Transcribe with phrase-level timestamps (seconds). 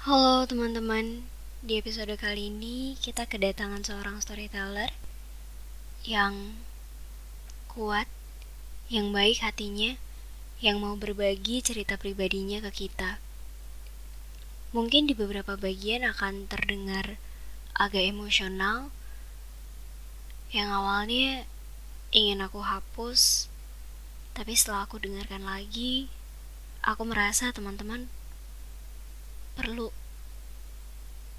[0.00, 1.28] Halo teman-teman,
[1.60, 4.88] di episode kali ini kita kedatangan seorang storyteller
[6.08, 6.56] yang
[7.68, 8.08] kuat,
[8.88, 10.00] yang baik hatinya,
[10.64, 13.20] yang mau berbagi cerita pribadinya ke kita.
[14.72, 17.20] Mungkin di beberapa bagian akan terdengar
[17.76, 18.88] agak emosional,
[20.48, 21.44] yang awalnya
[22.08, 23.52] ingin aku hapus,
[24.32, 26.08] tapi setelah aku dengarkan lagi,
[26.80, 28.08] aku merasa teman-teman
[29.58, 29.90] perlu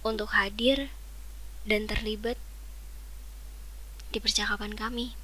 [0.02, 0.90] untuk hadir
[1.64, 2.36] dan terlibat
[4.12, 5.16] di percakapan kami.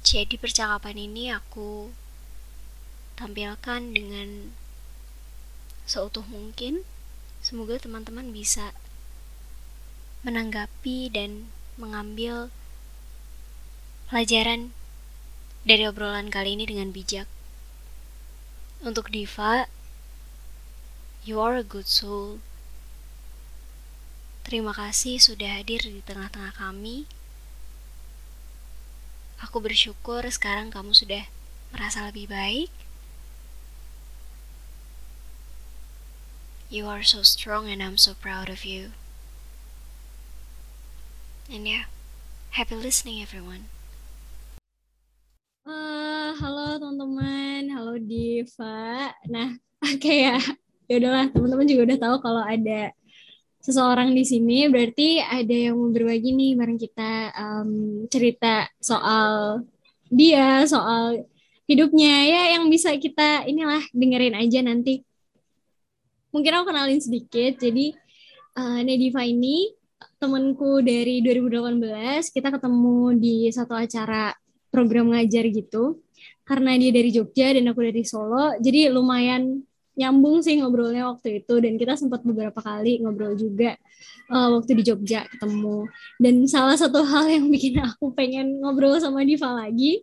[0.00, 1.92] Jadi percakapan ini aku
[3.14, 4.50] tampilkan dengan
[5.84, 6.82] seutuh mungkin.
[7.40, 8.72] Semoga teman-teman bisa
[10.24, 11.48] menanggapi dan
[11.80, 12.52] mengambil
[14.12, 14.72] pelajaran
[15.64, 17.28] dari obrolan kali ini dengan bijak.
[18.80, 19.68] Untuk Diva,
[21.20, 22.40] you are a good soul.
[24.40, 27.04] Terima kasih sudah hadir di tengah-tengah kami.
[29.44, 31.28] Aku bersyukur sekarang kamu sudah
[31.76, 32.72] merasa lebih baik.
[36.72, 38.96] You are so strong and I'm so proud of you.
[41.52, 41.92] And yeah,
[42.56, 43.68] happy listening everyone.
[45.60, 49.12] Uh, halo teman-teman, halo Diva.
[49.28, 49.52] Nah,
[50.02, 50.40] kayak
[50.88, 52.96] ya udahlah teman-teman juga udah tahu kalau ada
[53.60, 57.70] seseorang di sini berarti ada yang mau berbagi nih bareng kita um,
[58.08, 59.60] cerita soal
[60.08, 61.28] dia, soal
[61.68, 65.04] hidupnya ya yang bisa kita inilah dengerin aja nanti.
[66.32, 67.60] Mungkin aku kenalin sedikit.
[67.60, 67.92] Jadi
[68.56, 69.76] uh, Nediva ini
[70.16, 74.32] temanku dari 2018, kita ketemu di satu acara
[74.70, 76.00] program ngajar gitu
[76.46, 79.62] karena dia dari Jogja dan aku dari Solo jadi lumayan
[80.00, 81.54] nyambung sih ngobrolnya waktu itu.
[81.60, 83.76] Dan kita sempat beberapa kali ngobrol juga
[84.32, 85.84] uh, waktu di Jogja ketemu.
[86.16, 90.00] Dan salah satu hal yang bikin aku pengen ngobrol sama Diva lagi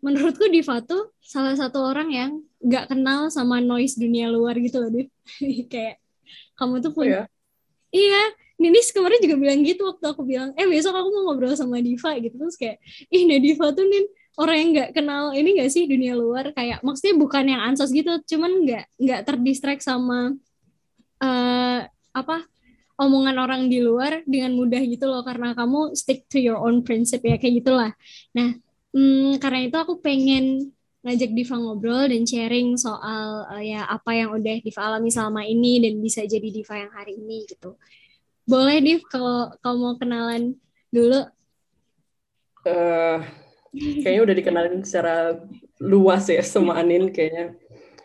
[0.00, 2.30] menurutku Diva tuh salah satu orang yang
[2.64, 5.08] gak kenal sama noise dunia luar gitu loh Div.
[5.72, 6.00] Kayak
[6.56, 7.24] kamu tuh punya oh, ya?
[7.92, 8.22] iya
[8.60, 12.12] Ninis kemarin juga bilang gitu waktu aku bilang, eh besok aku mau ngobrol sama Diva
[12.20, 12.36] gitu.
[12.36, 12.76] Terus kayak,
[13.08, 14.04] ih nah Diva tuh Nin
[14.36, 16.52] orang yang nggak kenal ini gak sih dunia luar?
[16.52, 20.36] Kayak maksudnya bukan yang ansos gitu cuman nggak nggak terdistract sama
[21.24, 21.80] uh,
[22.12, 22.36] apa
[23.00, 27.32] omongan orang di luar dengan mudah gitu loh karena kamu stick to your own principle
[27.32, 27.90] ya kayak gitulah.
[28.36, 28.60] Nah
[28.92, 30.68] hmm, karena itu aku pengen
[31.00, 35.80] ngajak Diva ngobrol dan sharing soal uh, ya apa yang udah Diva alami selama ini
[35.80, 37.80] dan bisa jadi Diva yang hari ini gitu
[38.50, 40.42] boleh Div kalau kamu mau kenalan
[40.90, 41.22] dulu.
[42.66, 43.22] Uh,
[44.02, 45.38] kayaknya udah dikenalin secara
[45.78, 47.54] luas ya sama Anin kayaknya.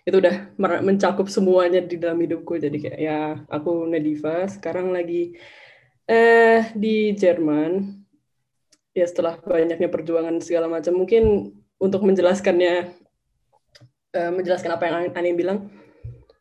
[0.05, 2.61] Itu udah mencakup semuanya di dalam hidupku.
[2.61, 5.33] Jadi kayak ya aku Nadiva sekarang lagi
[6.05, 8.05] eh di Jerman.
[8.95, 11.51] Ya setelah banyaknya perjuangan segala macam mungkin
[11.81, 12.95] untuk menjelaskannya
[14.15, 15.67] eh, menjelaskan apa yang Anin bilang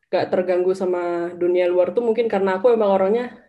[0.06, 3.43] gak terganggu sama dunia luar tuh mungkin karena aku emang orangnya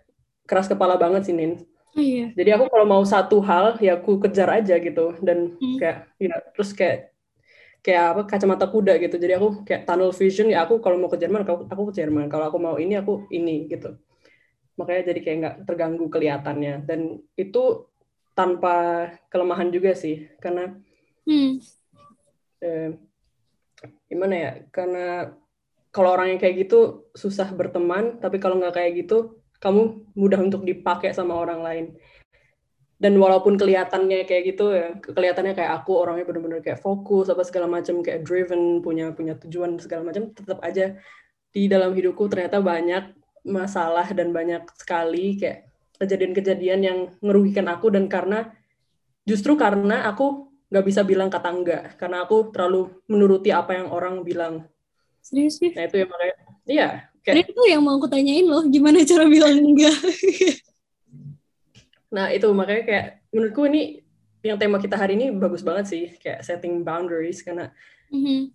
[0.45, 1.61] keras kepala banget sih Nin
[1.95, 2.27] Oh, iya.
[2.35, 5.79] Jadi aku kalau mau satu hal ya aku kejar aja gitu dan hmm.
[5.79, 7.15] kayak ya terus kayak
[7.79, 9.15] kayak apa kacamata kuda gitu.
[9.15, 12.27] Jadi aku kayak tunnel vision ya aku kalau mau ke Jerman aku, aku ke Jerman.
[12.27, 13.95] Kalau aku mau ini aku ini gitu.
[14.75, 17.87] Makanya jadi kayak nggak terganggu kelihatannya dan itu
[18.35, 20.75] tanpa kelemahan juga sih karena
[21.23, 21.63] hmm.
[22.59, 22.91] eh,
[24.11, 25.31] gimana ya karena
[25.95, 30.61] kalau orang yang kayak gitu susah berteman tapi kalau nggak kayak gitu kamu mudah untuk
[30.63, 31.85] dipakai sama orang lain.
[32.95, 37.67] Dan walaupun kelihatannya kayak gitu ya kelihatannya kayak aku orangnya benar-benar kayak fokus apa segala
[37.67, 40.95] macam kayak driven punya punya tujuan segala macam tetap aja
[41.51, 43.11] di dalam hidupku ternyata banyak
[43.43, 45.67] masalah dan banyak sekali kayak
[45.99, 48.55] kejadian-kejadian yang merugikan aku dan karena
[49.27, 54.23] justru karena aku nggak bisa bilang kata enggak karena aku terlalu menuruti apa yang orang
[54.23, 54.67] bilang.
[55.19, 56.89] Serius sih nah itu ya makanya iya
[57.25, 59.97] Kayak, itu yang mau aku tanyain loh, gimana cara bilang enggak.
[62.15, 64.05] nah itu makanya kayak menurutku ini
[64.45, 67.73] yang tema kita hari ini bagus banget sih, kayak setting boundaries karena
[68.13, 68.53] mm-hmm.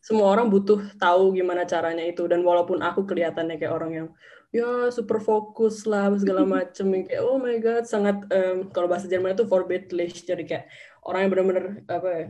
[0.00, 4.08] semua orang butuh tahu gimana caranya itu dan walaupun aku kelihatannya kayak orang yang
[4.48, 9.36] ya super fokus lah segala macem kayak oh my god sangat um, kalau bahasa Jerman
[9.36, 10.64] itu vorbildlich jadi kayak
[11.04, 12.26] orang yang benar-benar apa ya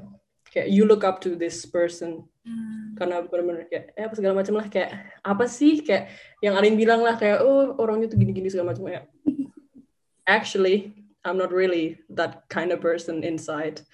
[0.51, 2.27] kayak you look up to this person.
[2.49, 2.97] Hmm.
[2.97, 4.67] karena benar-benar kayak eh apa segala macam lah.
[4.73, 4.91] Kayak
[5.21, 5.85] apa sih?
[5.85, 6.11] Kayak
[6.41, 8.89] yang Arin bilang lah kayak oh orangnya tuh gini-gini segala macam.
[8.89, 9.05] Kayak
[10.25, 13.85] actually I'm not really that kind of person inside.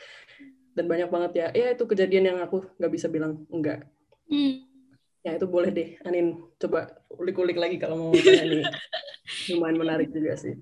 [0.79, 1.47] Dan banyak banget ya.
[1.51, 3.87] Ya itu kejadian yang aku nggak bisa bilang enggak.
[4.31, 4.65] Hmm.
[5.25, 5.97] ya itu boleh deh.
[6.05, 8.61] Anin coba ulik-ulik lagi kalau mau ini.
[9.53, 10.55] Lumayan menarik juga sih.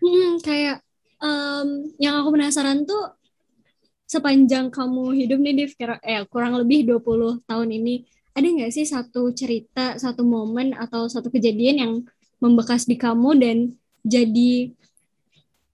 [0.00, 0.84] Hmm, kayak
[1.20, 3.19] um, yang aku penasaran tuh
[4.10, 5.72] sepanjang kamu hidup nih Div
[6.02, 8.02] eh, kurang lebih 20 tahun ini
[8.34, 11.92] ada nggak sih satu cerita satu momen atau satu kejadian yang
[12.42, 13.56] membekas di kamu dan
[14.02, 14.74] jadi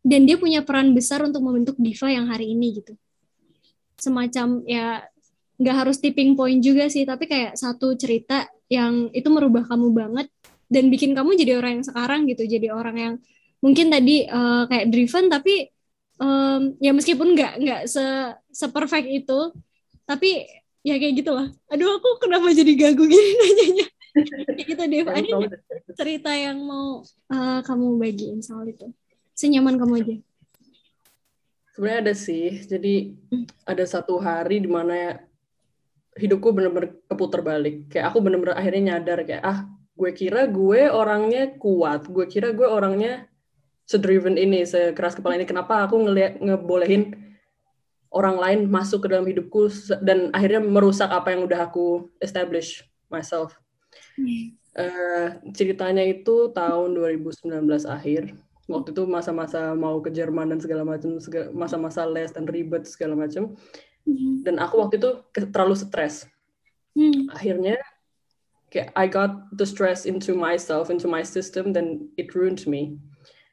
[0.05, 2.93] dan dia punya peran besar untuk membentuk diva yang hari ini gitu?
[3.97, 5.01] Semacam ya
[5.57, 10.29] nggak harus tipping point juga sih tapi kayak satu cerita yang itu merubah kamu banget
[10.69, 12.45] dan bikin kamu jadi orang yang sekarang gitu.
[12.45, 13.15] Jadi orang yang
[13.65, 15.73] mungkin tadi uh, kayak driven tapi
[16.21, 18.05] um, ya meskipun nggak nggak se
[18.53, 19.53] seperfect itu
[20.07, 20.47] tapi
[20.87, 21.51] ya kayak gitulah.
[21.67, 23.87] Aduh aku kenapa jadi gagu gini nanyanya?
[24.49, 25.59] Kayak gitu deh ada
[25.93, 28.89] cerita yang mau uh, kamu bagiin soal itu.
[29.37, 30.17] Senyaman kamu aja.
[31.77, 32.65] Sebenarnya ada sih.
[32.65, 33.69] Jadi hmm.
[33.69, 35.21] ada satu hari di mana
[36.17, 37.93] hidupku bener-bener keputar balik.
[37.93, 39.59] Kayak aku bener-bener akhirnya nyadar kayak ah
[39.97, 43.29] gue kira gue orangnya kuat, gue kira gue orangnya
[43.87, 45.47] sedriven ini, sekeras kepala ini.
[45.47, 47.17] Kenapa aku ngeliat ngebolehin
[48.13, 49.71] orang lain masuk ke dalam hidupku
[50.03, 53.57] dan akhirnya merusak apa yang udah aku establish myself.
[54.77, 57.49] Uh, ceritanya itu tahun 2019
[57.89, 58.37] akhir.
[58.67, 61.23] Waktu itu masa-masa mau ke Jerman dan segala macam,
[61.55, 63.55] masa-masa les dan ribet segala macam
[64.07, 64.47] Hmm.
[64.47, 66.31] dan aku waktu itu terlalu stres
[66.95, 67.27] hmm.
[67.35, 67.75] akhirnya
[68.71, 73.03] kayak I got the stress into myself into my system dan it ruined me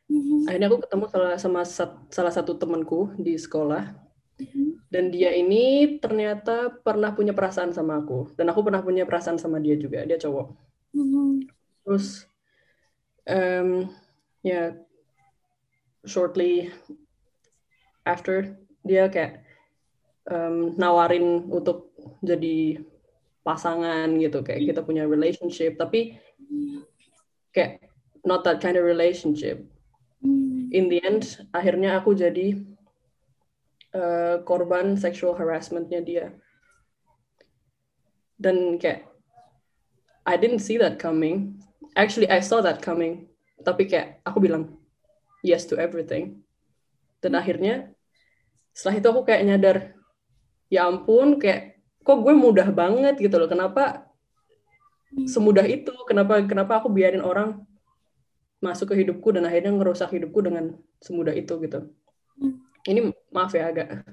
[0.09, 0.49] hmm.
[0.49, 1.61] akhirnya aku ketemu salah sama
[2.09, 3.93] salah satu temanku di sekolah
[4.39, 4.89] hmm.
[4.89, 9.59] dan dia ini ternyata pernah punya perasaan sama aku dan aku pernah punya perasaan sama
[9.59, 10.47] dia juga dia cowok
[10.95, 11.47] hmm.
[11.85, 12.27] terus
[13.27, 13.87] um,
[14.43, 14.67] ya yeah,
[16.03, 16.71] shortly
[18.03, 19.47] after dia kayak
[20.27, 22.83] um, nawarin untuk jadi
[23.43, 26.15] pasangan gitu kayak kita punya relationship tapi
[27.51, 27.83] kayak
[28.23, 29.63] not that kind of relationship
[30.73, 32.57] in the end akhirnya aku jadi
[33.93, 36.25] uh, korban sexual harassmentnya dia.
[38.35, 39.07] Dan kayak
[40.25, 41.61] I didn't see that coming.
[41.93, 43.29] Actually I saw that coming.
[43.61, 44.75] Tapi kayak aku bilang
[45.45, 46.41] yes to everything.
[47.21, 47.93] Dan akhirnya
[48.73, 49.77] setelah itu aku kayak nyadar
[50.67, 53.47] ya ampun kayak kok gue mudah banget gitu loh.
[53.47, 54.09] Kenapa
[55.13, 55.29] hmm.
[55.29, 55.93] semudah itu?
[56.09, 57.63] Kenapa kenapa aku biarin orang
[58.63, 61.91] masuk ke hidupku dan akhirnya ngerusak hidupku dengan semudah itu gitu.
[62.33, 62.65] Hmm.
[62.89, 64.07] ini maaf ya agak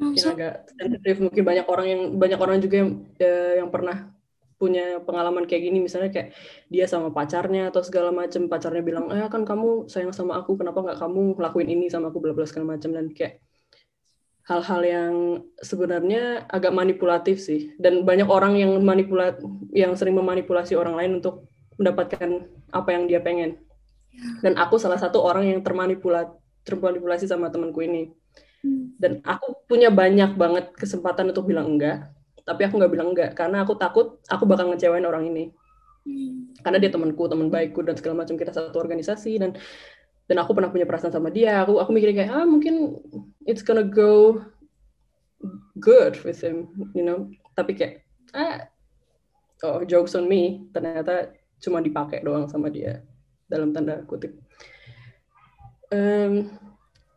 [0.00, 1.16] mungkin agak sensitif.
[1.20, 4.10] Mungkin banyak orang yang banyak orang juga yang eh, yang pernah
[4.58, 5.78] punya pengalaman kayak gini.
[5.84, 6.34] Misalnya kayak
[6.72, 10.82] dia sama pacarnya atau segala macam pacarnya bilang eh kan kamu sayang sama aku kenapa
[10.82, 12.18] nggak kamu ngelakuin ini sama aku?
[12.24, 13.42] Bla bla segala macam dan kayak
[14.48, 15.14] hal-hal yang
[15.60, 17.76] sebenarnya agak manipulatif sih.
[17.76, 19.38] Dan banyak orang yang manipulat
[19.74, 21.46] yang sering memanipulasi orang lain untuk
[21.78, 23.62] mendapatkan apa yang dia pengen.
[24.42, 26.34] Dan aku salah satu orang yang termanipulat
[26.66, 28.12] termanipulasi sama temanku ini.
[28.58, 28.90] Hmm.
[28.98, 32.10] dan aku punya banyak banget kesempatan untuk bilang enggak
[32.42, 35.44] tapi aku nggak bilang enggak karena aku takut aku bakal ngecewain orang ini.
[36.08, 36.56] Hmm.
[36.64, 39.54] karena dia temanku teman baikku dan segala macam kita satu organisasi dan
[40.24, 41.62] dan aku pernah punya perasaan sama dia.
[41.62, 42.96] Aku aku mikirnya kayak ah mungkin
[43.44, 44.40] it's gonna go
[45.78, 47.28] good with him you know?
[47.54, 47.94] Tapi kayak
[48.32, 48.66] ah
[49.62, 50.66] oh jokes on me.
[50.72, 53.02] Ternyata cuma dipakai doang sama dia
[53.50, 54.34] dalam tanda kutip
[55.90, 56.48] um,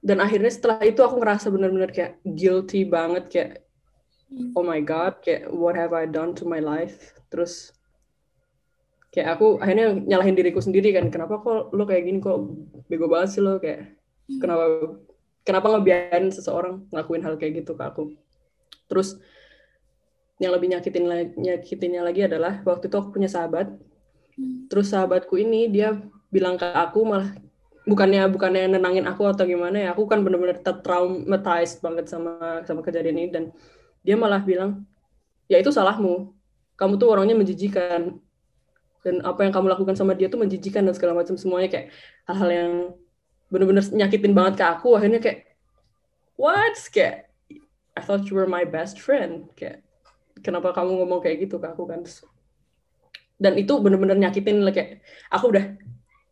[0.01, 3.51] dan akhirnya setelah itu aku ngerasa benar-benar kayak guilty banget kayak
[4.57, 7.75] oh my god kayak what have I done to my life terus
[9.11, 12.47] kayak aku akhirnya nyalahin diriku sendiri kan kenapa kok lo kayak gini kok
[12.87, 13.91] bego banget sih lo kayak
[14.31, 14.39] hmm.
[14.39, 14.63] kenapa
[15.43, 18.15] kenapa ngebiarin seseorang ngelakuin hal kayak gitu ke aku
[18.87, 19.19] terus
[20.41, 21.05] yang lebih nyakitin
[21.37, 23.90] nyakitinnya lagi adalah waktu itu aku punya sahabat hmm.
[24.71, 25.99] Terus sahabatku ini dia
[26.31, 27.35] bilang ke aku malah
[27.81, 33.17] bukannya bukannya nenangin aku atau gimana ya aku kan bener-bener traumatized banget sama sama kejadian
[33.17, 33.29] ini.
[33.29, 33.43] Dan
[34.05, 34.85] dia malah bilang
[35.49, 36.33] ya itu salahmu.
[36.77, 38.17] Kamu tuh orangnya menjijikan.
[39.01, 41.69] Dan apa yang kamu lakukan sama dia tuh menjijikan dan segala macam semuanya.
[41.73, 41.87] Kayak
[42.29, 42.73] hal-hal yang
[43.49, 44.95] bener-bener nyakitin banget ke aku.
[44.97, 45.57] Akhirnya kayak
[46.37, 46.77] what?
[46.93, 47.33] Kayak
[47.97, 49.49] I thought you were my best friend.
[49.57, 49.81] Kayak
[50.45, 52.05] kenapa kamu ngomong kayak gitu ke aku kan
[53.41, 55.01] dan itu bener-bener nyakitin kayak
[55.33, 55.65] aku udah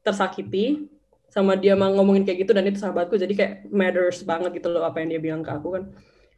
[0.05, 0.85] tersakiti
[1.33, 4.85] sama dia mau ngomongin kayak gitu dan itu sahabatku jadi kayak matters banget gitu loh
[4.85, 5.83] apa yang dia bilang ke aku kan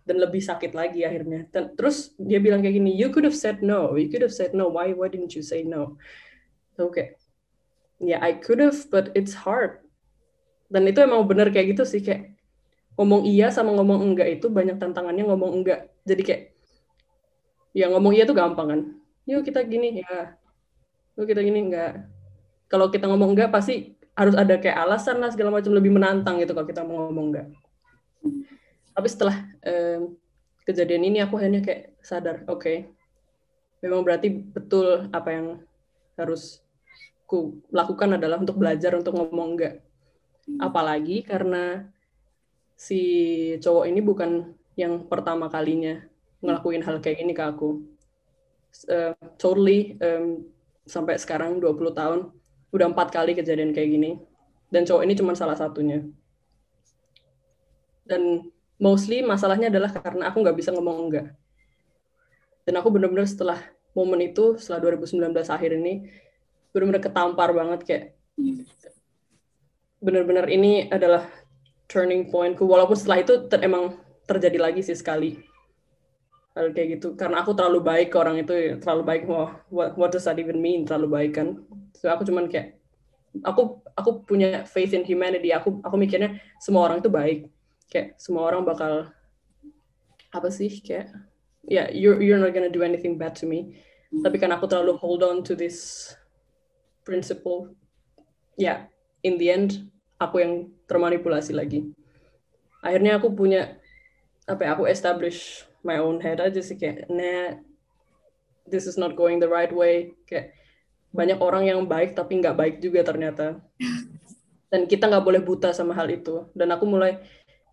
[0.01, 1.45] dan lebih sakit lagi akhirnya.
[1.53, 4.53] Dan terus dia bilang kayak gini, you could have said no, you could have said
[4.57, 5.97] no, why why didn't you say no?
[6.81, 7.07] Oke, okay.
[8.01, 9.85] ya yeah, I could have, but it's hard.
[10.71, 12.33] Dan itu emang bener kayak gitu sih kayak
[12.97, 15.93] ngomong iya sama ngomong enggak itu banyak tantangannya ngomong enggak.
[16.07, 16.43] Jadi kayak
[17.77, 18.81] ya ngomong iya tuh gampang kan.
[19.29, 20.33] yuk kita gini ya
[21.19, 21.59] yuk kita gini?
[21.71, 22.07] Enggak
[22.71, 26.55] kalau kita ngomong enggak pasti harus ada kayak alasan lah segala macam lebih menantang gitu
[26.55, 27.47] kalau kita mau ngomong enggak
[28.91, 30.13] tapi setelah um,
[30.67, 32.61] kejadian ini aku akhirnya kayak sadar oke.
[32.61, 32.77] Okay,
[33.81, 35.47] memang berarti betul apa yang
[36.19, 36.61] harus
[37.25, 39.75] ku lakukan adalah untuk belajar untuk ngomong enggak
[40.59, 41.87] apalagi karena
[42.75, 43.01] si
[43.63, 46.01] cowok ini bukan yang pertama kalinya
[46.41, 47.85] ngelakuin hal kayak gini ke aku.
[48.87, 50.47] Uh, totally um,
[50.85, 52.19] sampai sekarang 20 tahun
[52.71, 54.11] udah empat kali kejadian kayak gini.
[54.71, 56.05] Dan cowok ini cuma salah satunya.
[58.07, 61.27] Dan mostly masalahnya adalah karena aku nggak bisa ngomong enggak
[62.65, 63.59] dan aku bener-bener setelah
[63.97, 66.07] momen itu setelah 2019 akhir ini
[66.71, 68.05] bener-bener ketampar banget kayak
[70.01, 71.27] bener-bener ini adalah
[71.91, 72.63] turning pointku.
[72.63, 75.35] Walaupun setelah itu ter emang terjadi lagi sih sekali
[76.55, 77.15] hal kayak gitu.
[77.15, 80.59] Karena aku terlalu baik ke orang itu terlalu baik wah what, what does that even
[80.59, 80.83] mean?
[80.83, 81.59] Terlalu baik kan.
[81.95, 82.79] So aku cuman kayak
[83.43, 85.55] aku aku punya faith in humanity.
[85.55, 87.39] Aku aku mikirnya semua orang itu baik.
[87.87, 89.11] Kayak semua orang bakal
[90.31, 91.11] apa sih kayak
[91.67, 93.79] ya yeah, you're you're not gonna do anything bad to me.
[94.11, 96.11] Tapi kan aku terlalu hold on to this
[97.07, 97.71] principle
[98.59, 98.77] ya yeah,
[99.23, 99.87] in the end
[100.19, 100.53] aku yang
[100.85, 101.87] termanipulasi lagi.
[102.83, 103.79] Akhirnya aku punya
[104.49, 107.57] apa ya, aku establish my own head aja sih kayak nah
[108.71, 110.15] this is not going the right way.
[110.29, 110.55] Kayak
[111.11, 113.59] banyak orang yang baik tapi nggak baik juga ternyata.
[114.71, 116.47] Dan kita nggak boleh buta sama hal itu.
[116.55, 117.19] Dan aku mulai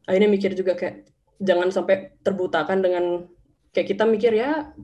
[0.08, 1.06] akhirnya mikir juga kayak
[1.38, 3.30] jangan sampai terbutakan dengan
[3.70, 4.74] kayak kita mikir ya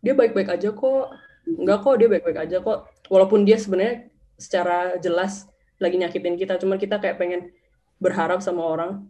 [0.00, 1.12] dia baik-baik aja kok.
[1.44, 2.88] Nggak kok dia baik-baik aja kok.
[3.12, 4.08] Walaupun dia sebenarnya
[4.40, 7.50] secara jelas lagi nyakitin kita cuman kita kayak pengen
[7.98, 9.06] berharap sama orang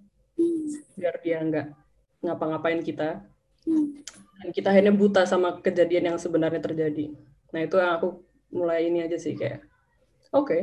[0.97, 1.66] biar dia nggak
[2.25, 3.25] ngapa-ngapain kita
[4.42, 7.14] dan kita akhirnya buta sama kejadian yang sebenarnya terjadi.
[7.54, 8.09] Nah itu yang aku
[8.50, 9.62] mulai ini aja sih kayak
[10.35, 10.62] oke okay,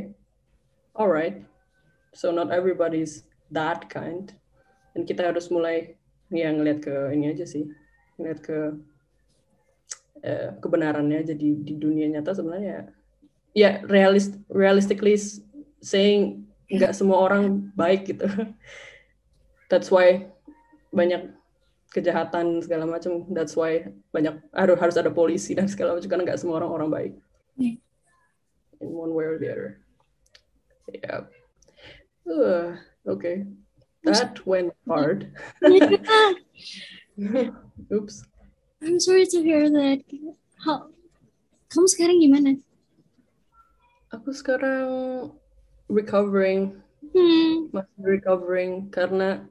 [0.91, 1.39] alright.
[2.11, 3.23] So not everybody's
[3.55, 4.35] that kind.
[4.91, 5.95] Dan kita harus mulai
[6.27, 7.65] ya ngeliat ke ini aja sih
[8.19, 8.59] ngeliat ke
[10.21, 12.91] eh, kebenarannya jadi di dunia nyata sebenarnya.
[13.55, 15.15] Ya realist realistically
[15.79, 18.27] saying nggak semua orang baik gitu.
[19.71, 20.27] That's why
[20.91, 21.38] banyak
[21.89, 23.25] kejahatan segala macam.
[23.33, 26.89] That's why banyak harus harus ada polisi dan segala macam karena nggak semua orang orang
[26.89, 27.13] baik.
[27.59, 27.77] Yeah.
[28.79, 29.83] in one way or the other.
[30.87, 31.27] Yeah
[32.29, 32.75] uh,
[33.07, 33.45] okay.
[34.03, 35.31] That went hard.
[37.93, 38.23] Oops.
[38.81, 39.99] I'm sorry to hear that.
[40.63, 40.87] How
[41.69, 42.55] kamu sekarang gimana?
[44.15, 44.89] Aku sekarang
[45.91, 46.79] recovering.
[46.99, 47.71] Hmm.
[47.73, 49.47] masih recovering karena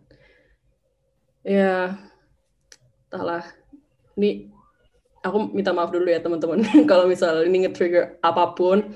[1.43, 1.97] ya
[3.09, 3.45] entahlah
[4.21, 4.53] ini
[5.25, 8.93] aku minta maaf dulu ya teman-teman kalau misal ini nge-trigger apa pun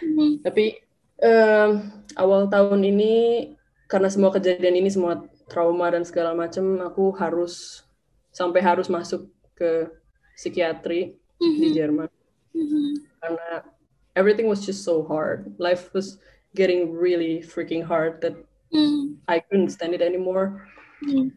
[0.00, 0.46] hmm.
[0.46, 0.78] tapi
[1.20, 3.14] um, awal tahun ini
[3.90, 7.86] karena semua kejadian ini semua trauma dan segala macam aku harus
[8.30, 9.26] sampai harus masuk
[9.58, 9.90] ke
[10.38, 11.58] psikiatri hmm.
[11.58, 12.10] di Jerman
[12.54, 12.92] hmm.
[13.18, 13.48] karena
[14.14, 16.22] everything was just so hard life was
[16.54, 18.38] getting really freaking hard that
[18.70, 19.18] hmm.
[19.26, 20.62] I couldn't stand it anymore
[21.02, 21.34] hmm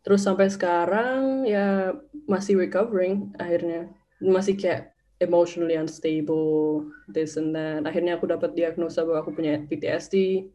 [0.00, 1.92] terus sampai sekarang ya
[2.24, 9.20] masih recovering akhirnya masih kayak emotionally unstable this and that akhirnya aku dapat diagnosa bahwa
[9.20, 10.48] aku punya PTSD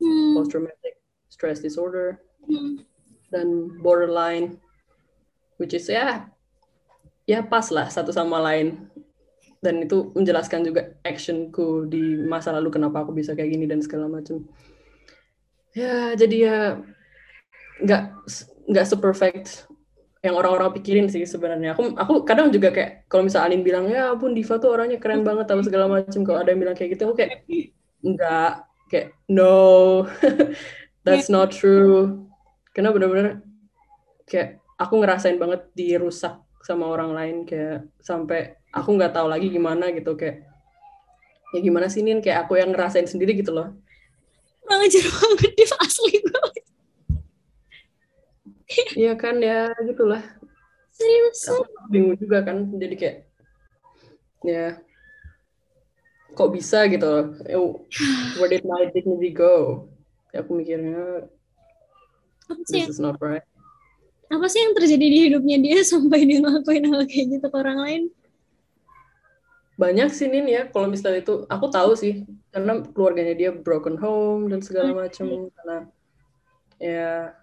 [0.00, 0.36] hmm.
[0.36, 1.00] post traumatic
[1.32, 2.84] stress disorder hmm.
[3.32, 4.60] dan borderline
[5.56, 6.28] which is ya
[7.24, 8.92] ya pas lah satu sama lain
[9.62, 14.10] dan itu menjelaskan juga actionku di masa lalu kenapa aku bisa kayak gini dan segala
[14.10, 14.44] macam
[15.72, 16.58] ya jadi ya
[17.80, 18.02] nggak
[18.72, 19.68] nggak seperfect
[20.22, 21.74] yang orang-orang pikirin sih sebenarnya.
[21.74, 25.26] Aku aku kadang juga kayak kalau misalnya Alin bilang ya ampun Diva tuh orangnya keren
[25.26, 26.22] banget atau segala macam.
[26.22, 27.42] Kalau ada yang bilang kayak gitu aku kayak
[28.06, 28.52] enggak
[28.86, 30.06] kayak no
[31.04, 32.22] that's not true.
[32.70, 33.42] Karena benar-benar
[34.30, 39.90] kayak aku ngerasain banget dirusak sama orang lain kayak sampai aku nggak tahu lagi gimana
[39.90, 40.46] gitu kayak
[41.52, 43.74] ya gimana sih Nin kayak aku yang ngerasain sendiri gitu loh.
[44.62, 46.41] Kurang ajar banget Diva asli banget
[48.96, 50.22] Iya kan ya gitulah.
[50.92, 51.48] Serius?
[51.88, 53.16] bingung juga kan jadi kayak
[54.44, 54.66] ya
[56.32, 57.36] kok bisa gitu.
[58.40, 59.88] Where did my dignity go?
[60.32, 61.28] Ya, aku mikirnya
[62.68, 63.44] this is not right.
[64.32, 67.78] Apa sih yang terjadi di hidupnya dia sampai dia ngelakuin hal kayak gitu ke orang
[67.80, 68.02] lain?
[69.76, 74.52] Banyak sih Nin ya, kalau misalnya itu, aku tahu sih, karena keluarganya dia broken home
[74.52, 75.78] dan segala macam, karena
[76.76, 77.34] ya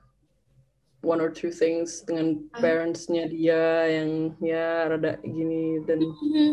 [1.02, 2.60] one or two things dengan ah.
[2.60, 6.50] parentsnya dia yang ya rada gini dan mm-hmm.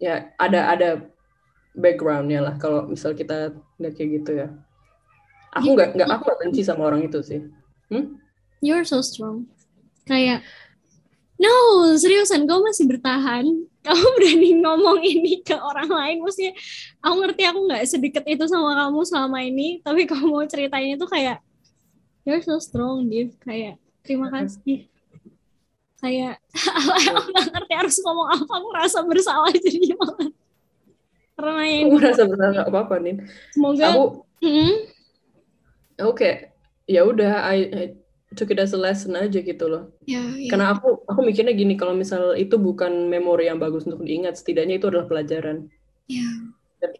[0.00, 0.90] ya ada ada
[1.76, 4.48] backgroundnya lah kalau misal kita nggak kayak gitu ya
[5.56, 7.40] aku nggak nggak aku nggak benci sama orang itu sih
[7.92, 8.16] hmm?
[8.60, 9.48] you're so strong
[10.04, 10.44] kayak
[11.36, 11.52] no
[11.96, 13.44] seriusan kau masih bertahan
[13.84, 16.52] kamu berani ngomong ini ke orang lain maksudnya
[17.04, 21.06] aku ngerti aku nggak sedekat itu sama kamu selama ini tapi kamu mau ceritain itu
[21.08, 21.40] kayak
[22.26, 23.32] you're so strong Div.
[23.40, 24.90] Kayak terima kasih.
[26.02, 26.42] Kayak
[27.14, 28.52] aku nggak ngerti harus ngomong apa.
[28.58, 30.34] Aku rasa bersalah jadi banget
[31.36, 33.14] karena yang aku merasa bersalah nggak apa apa nih
[33.52, 34.04] semoga aku
[34.36, 34.84] Hmm?
[35.96, 36.52] aku kayak
[36.84, 37.84] ya udah I, I
[38.36, 39.96] took it as a lesson aja gitu loh.
[40.04, 40.52] Ya, ya.
[40.52, 44.76] karena aku aku mikirnya gini kalau misal itu bukan memori yang bagus untuk diingat setidaknya
[44.76, 45.72] itu adalah pelajaran.
[46.04, 46.28] Ya.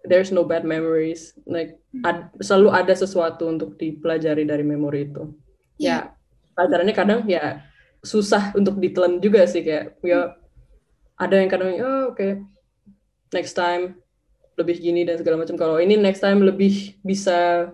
[0.04, 1.36] There's no bad memories.
[1.44, 5.32] Like ad- selalu ada sesuatu untuk dipelajari dari memori itu.
[5.76, 6.16] Ya
[6.56, 7.60] pelajarannya kadang ya
[8.00, 10.32] susah untuk ditelan juga sih kayak ya
[11.18, 12.44] ada yang kadang oh oke
[13.34, 13.98] next time
[14.56, 15.56] lebih gini dan segala macam.
[15.60, 17.70] Kalau ini next time lebih bisa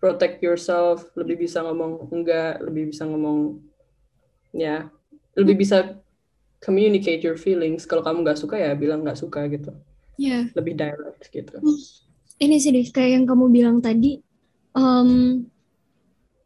[0.00, 3.60] protect yourself lebih bisa ngomong enggak lebih bisa ngomong
[4.56, 4.88] ya
[5.36, 6.00] lebih bisa
[6.64, 7.84] communicate your feelings.
[7.84, 9.76] Kalau kamu nggak suka ya bilang nggak suka gitu
[10.22, 10.40] ya.
[10.54, 11.58] lebih direct gitu.
[12.38, 14.22] Ini sih Div, kayak yang kamu bilang tadi
[14.74, 15.10] em,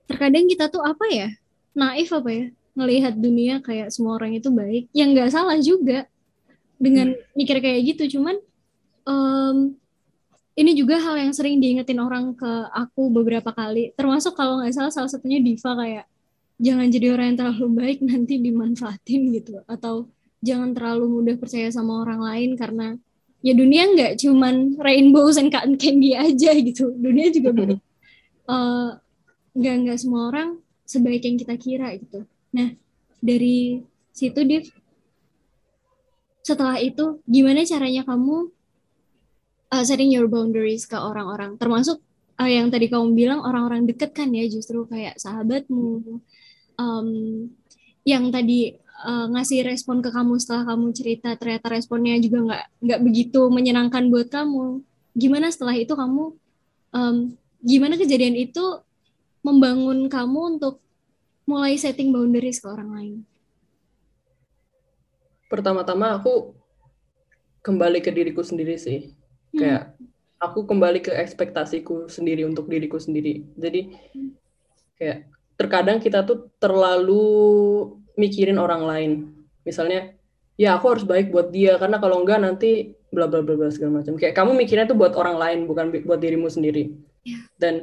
[0.08, 1.28] terkadang kita tuh apa ya
[1.76, 4.88] naif apa ya ngelihat dunia kayak semua orang itu baik.
[4.96, 5.98] Yang nggak salah juga
[6.76, 8.36] dengan mikir kayak gitu cuman
[9.08, 9.56] em,
[10.56, 13.92] ini juga hal yang sering diingetin orang ke aku beberapa kali.
[13.92, 16.04] Termasuk kalau nggak salah salah satunya Diva kayak
[16.56, 19.60] jangan jadi orang yang terlalu baik nanti dimanfaatin gitu.
[19.68, 20.08] Atau
[20.40, 22.96] jangan terlalu mudah percaya sama orang lain karena
[23.44, 26.92] ya dunia nggak cuman rainbows and cotton candy aja gitu.
[26.96, 27.80] Dunia juga banyak
[28.48, 28.90] eh,
[29.56, 30.48] nggak nggak semua orang
[30.86, 32.24] sebaik yang kita kira gitu.
[32.54, 32.76] Nah
[33.20, 33.80] dari
[34.12, 34.70] situ Div
[36.46, 38.54] setelah itu gimana caranya kamu
[39.74, 41.58] uh, setting your boundaries ke orang-orang?
[41.58, 41.98] Termasuk
[42.38, 46.22] uh, yang tadi kamu bilang orang-orang deket kan ya justru kayak sahabatmu.
[46.76, 47.08] Um,
[48.06, 53.00] yang tadi uh, ngasih respon ke kamu setelah kamu cerita ternyata responnya juga nggak nggak
[53.02, 54.80] begitu menyenangkan buat kamu.
[55.16, 56.24] Gimana setelah itu kamu
[56.92, 57.16] um,
[57.60, 58.64] gimana kejadian itu
[59.44, 60.80] membangun kamu untuk
[61.46, 63.16] mulai setting boundaries ke orang lain?
[65.46, 66.56] Pertama-tama aku
[67.62, 69.12] kembali ke diriku sendiri sih.
[69.54, 69.62] Hmm.
[69.62, 69.82] kayak
[70.42, 73.46] aku kembali ke ekspektasiku sendiri untuk diriku sendiri.
[73.56, 73.94] Jadi
[75.00, 79.10] kayak terkadang kita tuh terlalu mikirin orang lain.
[79.62, 80.12] Misalnya
[80.56, 84.02] ya aku harus baik buat dia karena kalau enggak nanti bla bla bla bla segala
[84.02, 84.16] macam.
[84.16, 86.92] Kayak kamu mikirnya tuh buat orang lain bukan buat dirimu sendiri.
[87.26, 87.42] Ya.
[87.58, 87.82] dan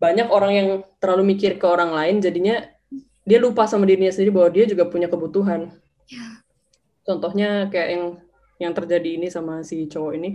[0.00, 0.68] banyak orang yang
[1.04, 2.64] terlalu mikir ke orang lain jadinya
[3.28, 5.68] dia lupa sama dirinya sendiri bahwa dia juga punya kebutuhan.
[6.08, 6.40] Ya
[7.10, 8.04] contohnya kayak yang
[8.60, 10.30] yang terjadi ini sama si cowok ini.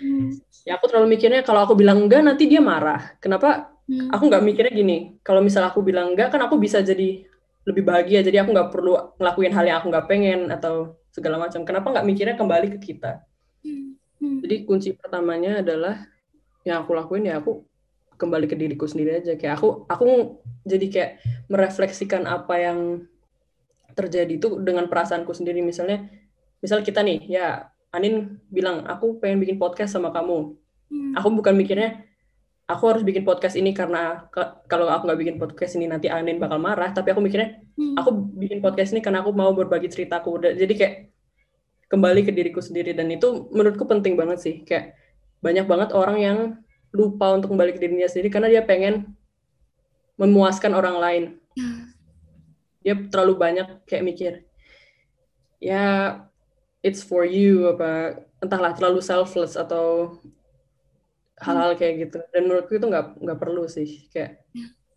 [0.00, 0.32] Hmm.
[0.66, 3.14] ya aku terlalu mikirnya kalau aku bilang enggak nanti dia marah.
[3.22, 3.70] Kenapa?
[3.86, 4.10] Hmm.
[4.10, 7.22] aku nggak mikirnya gini kalau misal aku bilang enggak kan aku bisa jadi
[7.66, 11.66] lebih bahagia jadi aku nggak perlu ngelakuin hal yang aku nggak pengen atau segala macam
[11.66, 13.20] kenapa nggak mikirnya kembali ke kita
[13.66, 13.98] Hmm.
[14.22, 14.38] Hmm.
[14.46, 16.06] jadi kunci pertamanya adalah
[16.62, 17.66] yang aku lakuin ya aku
[18.14, 21.10] kembali ke diriku sendiri aja kayak aku aku jadi kayak
[21.50, 22.78] merefleksikan apa yang
[23.98, 26.06] terjadi itu dengan perasaanku sendiri misalnya
[26.62, 30.54] misal kita nih ya Anin bilang aku pengen bikin podcast sama kamu
[30.86, 31.18] Hmm.
[31.18, 32.05] aku bukan mikirnya
[32.66, 36.42] aku harus bikin podcast ini karena ke- kalau aku nggak bikin podcast ini nanti Anin
[36.42, 36.90] bakal marah.
[36.90, 37.94] Tapi aku mikirnya Hmm.
[37.94, 40.94] aku bikin podcast ini karena aku mau berbagi ceritaku jadi kayak
[41.86, 42.90] kembali ke diriku sendiri.
[42.92, 44.54] Dan itu menurutku penting banget sih.
[44.66, 44.98] Kayak
[45.40, 46.38] banyak banget orang yang
[46.90, 49.14] lupa untuk kembali ke dirinya sendiri karena dia pengen
[50.16, 51.24] memuaskan orang lain.
[51.56, 51.68] Ya.
[52.86, 54.32] dia terlalu banyak kayak mikir
[55.58, 56.14] ya
[56.84, 60.14] it's for you apa entahlah terlalu selfless atau
[61.40, 62.18] hal-hal kayak gitu.
[62.32, 64.08] Dan menurutku itu nggak nggak perlu sih.
[64.12, 64.44] Kayak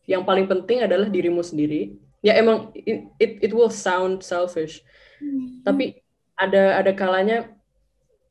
[0.07, 1.99] yang paling penting adalah dirimu sendiri.
[2.19, 4.83] Ya emang it it, it will sound selfish.
[5.19, 5.59] Hmm.
[5.67, 5.99] tapi
[6.39, 7.51] ada ada kalanya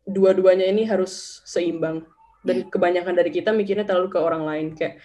[0.09, 2.01] dua-duanya ini harus seimbang.
[2.41, 4.67] Dan kebanyakan dari kita mikirnya terlalu ke orang lain.
[4.73, 5.05] Kayak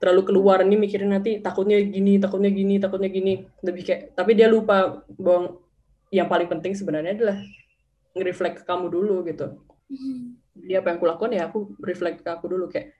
[0.00, 3.44] terlalu keluar ini mikirin nanti takutnya gini takutnya gini takutnya gini.
[3.60, 5.60] Lebih kayak tapi dia lupa bahwa
[6.08, 7.38] yang paling penting sebenarnya adalah
[8.16, 9.60] nge-reflect ke kamu dulu gitu.
[9.92, 10.40] Hmm.
[10.64, 12.94] Jadi apa yang aku lakukan ya aku reflect ke aku dulu kayak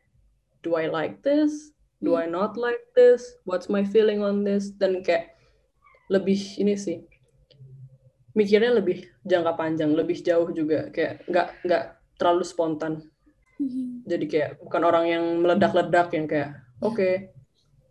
[0.62, 1.74] do I like this?
[1.98, 3.38] Do I not like this?
[3.42, 4.70] What's my feeling on this?
[4.70, 5.34] Dan kayak
[6.08, 7.04] lebih ini sih
[8.32, 10.90] mikirnya lebih jangka panjang lebih jauh juga.
[10.94, 11.84] Kayak nggak nggak
[12.18, 12.94] terlalu spontan.
[13.58, 14.06] Hmm.
[14.06, 17.34] jadi kayak bukan orang yang meledak-ledak yang kayak oke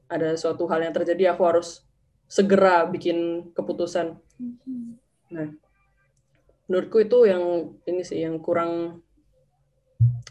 [0.08, 1.84] ada suatu hal yang terjadi aku harus
[2.32, 4.16] segera bikin keputusan.
[4.40, 4.96] Hmm.
[5.28, 5.52] nah
[6.72, 9.04] menurutku itu yang ini sih yang kurang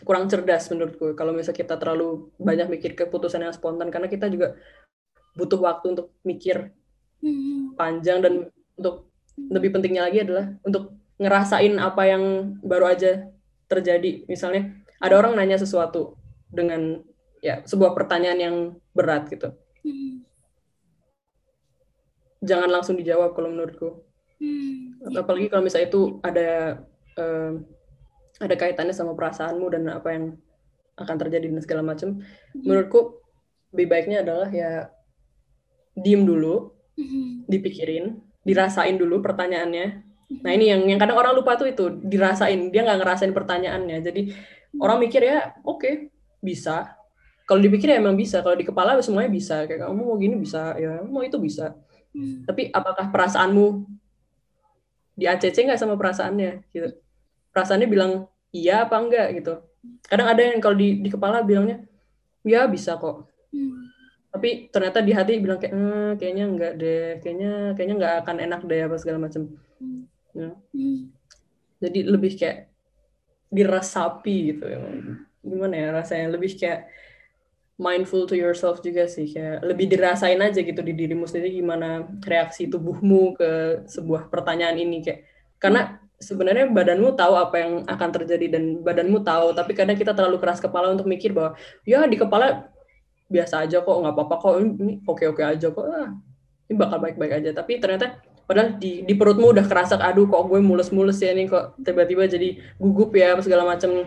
[0.07, 4.55] kurang cerdas menurutku kalau misalnya kita terlalu banyak mikir keputusan yang spontan karena kita juga
[5.35, 6.71] butuh waktu untuk mikir
[7.17, 7.73] Hmm.
[7.75, 9.09] panjang dan untuk
[9.41, 13.33] lebih pentingnya lagi adalah untuk ngerasain apa yang baru aja
[13.67, 16.13] terjadi misalnya ada orang nanya sesuatu
[16.53, 17.01] dengan
[17.41, 18.57] ya sebuah pertanyaan yang
[18.93, 19.49] berat gitu
[19.81, 20.23] Hmm.
[22.45, 24.05] jangan langsung dijawab kalau menurutku
[24.37, 25.01] Hmm.
[25.17, 26.49] apalagi kalau misalnya itu ada
[27.17, 27.51] eh,
[28.41, 30.25] ada kaitannya sama perasaanmu dan apa yang
[30.97, 32.21] akan terjadi dan segala macam
[32.57, 33.21] menurutku
[33.73, 34.89] lebih baiknya adalah ya
[35.97, 37.45] diem dulu Hmm.
[37.45, 39.87] dipikirin dirasain dulu pertanyaannya.
[40.41, 42.73] Nah ini yang yang kadang orang lupa tuh itu dirasain.
[42.73, 44.01] Dia nggak ngerasain pertanyaannya.
[44.01, 44.33] Jadi
[44.81, 46.09] orang mikir ya oke
[46.41, 46.97] bisa.
[47.45, 48.41] Kalau dipikir ya emang bisa.
[48.41, 49.69] Kalau di kepala semuanya bisa.
[49.69, 50.73] Kayak kamu mau gini bisa.
[50.81, 51.77] Ya mau itu bisa.
[52.17, 52.49] Hmm.
[52.49, 53.85] tapi apakah perasaanmu
[55.21, 56.65] di ACC nggak sama perasaannya?
[56.73, 56.97] Gitu
[57.57, 59.33] perasaannya bilang iya apa enggak?
[59.41, 59.65] gitu.
[60.05, 61.81] Kadang ada yang kalau di di kepala bilangnya
[62.45, 63.33] ya bisa kok.
[63.49, 63.89] Hmm.
[64.37, 68.61] tapi ternyata di hati bilang kayak "Eh, kayaknya enggak deh kayaknya kayaknya nggak akan enak
[68.69, 69.49] deh apa segala macam
[70.37, 70.53] Ya.
[70.77, 71.09] Hmm.
[71.81, 72.69] jadi lebih kayak
[73.49, 74.65] diresapi gitu.
[75.41, 76.37] Gimana ya rasanya?
[76.37, 76.93] Lebih kayak
[77.81, 79.25] mindful to yourself juga sih.
[79.33, 83.51] Kayak lebih dirasain aja gitu di dirimu sendiri gimana reaksi tubuhmu ke
[83.89, 85.21] sebuah pertanyaan ini kayak.
[85.57, 90.41] Karena sebenarnya badanmu tahu apa yang akan terjadi dan badanmu tahu tapi kadang kita terlalu
[90.41, 92.73] keras kepala untuk mikir bahwa ya di kepala
[93.27, 96.15] biasa aja kok nggak apa-apa kok ini oke-oke aja kok ah,
[96.67, 97.51] ini bakal baik-baik aja.
[97.55, 101.79] Tapi ternyata padahal di di perutmu udah kerasa aduh kok gue mules-mules ya nih kok
[101.83, 104.07] tiba-tiba jadi gugup ya segala macam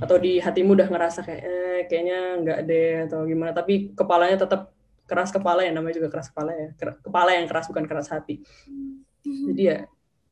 [0.00, 3.52] atau di hatimu udah ngerasa kayak eh, kayaknya nggak deh atau gimana.
[3.52, 4.72] Tapi kepalanya tetap
[5.04, 8.40] keras kepala ya namanya juga keras kepala ya kepala yang keras bukan keras hati.
[9.24, 9.84] Jadi ya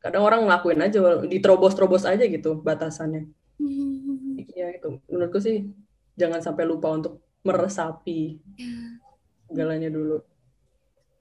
[0.02, 3.30] kadang orang ngelakuin aja diterobos-terobos aja gitu batasannya
[3.62, 4.42] Hmm.
[4.58, 5.70] ya itu menurutku sih
[6.18, 8.98] jangan sampai lupa untuk meresapi Ya.
[9.46, 10.18] segalanya dulu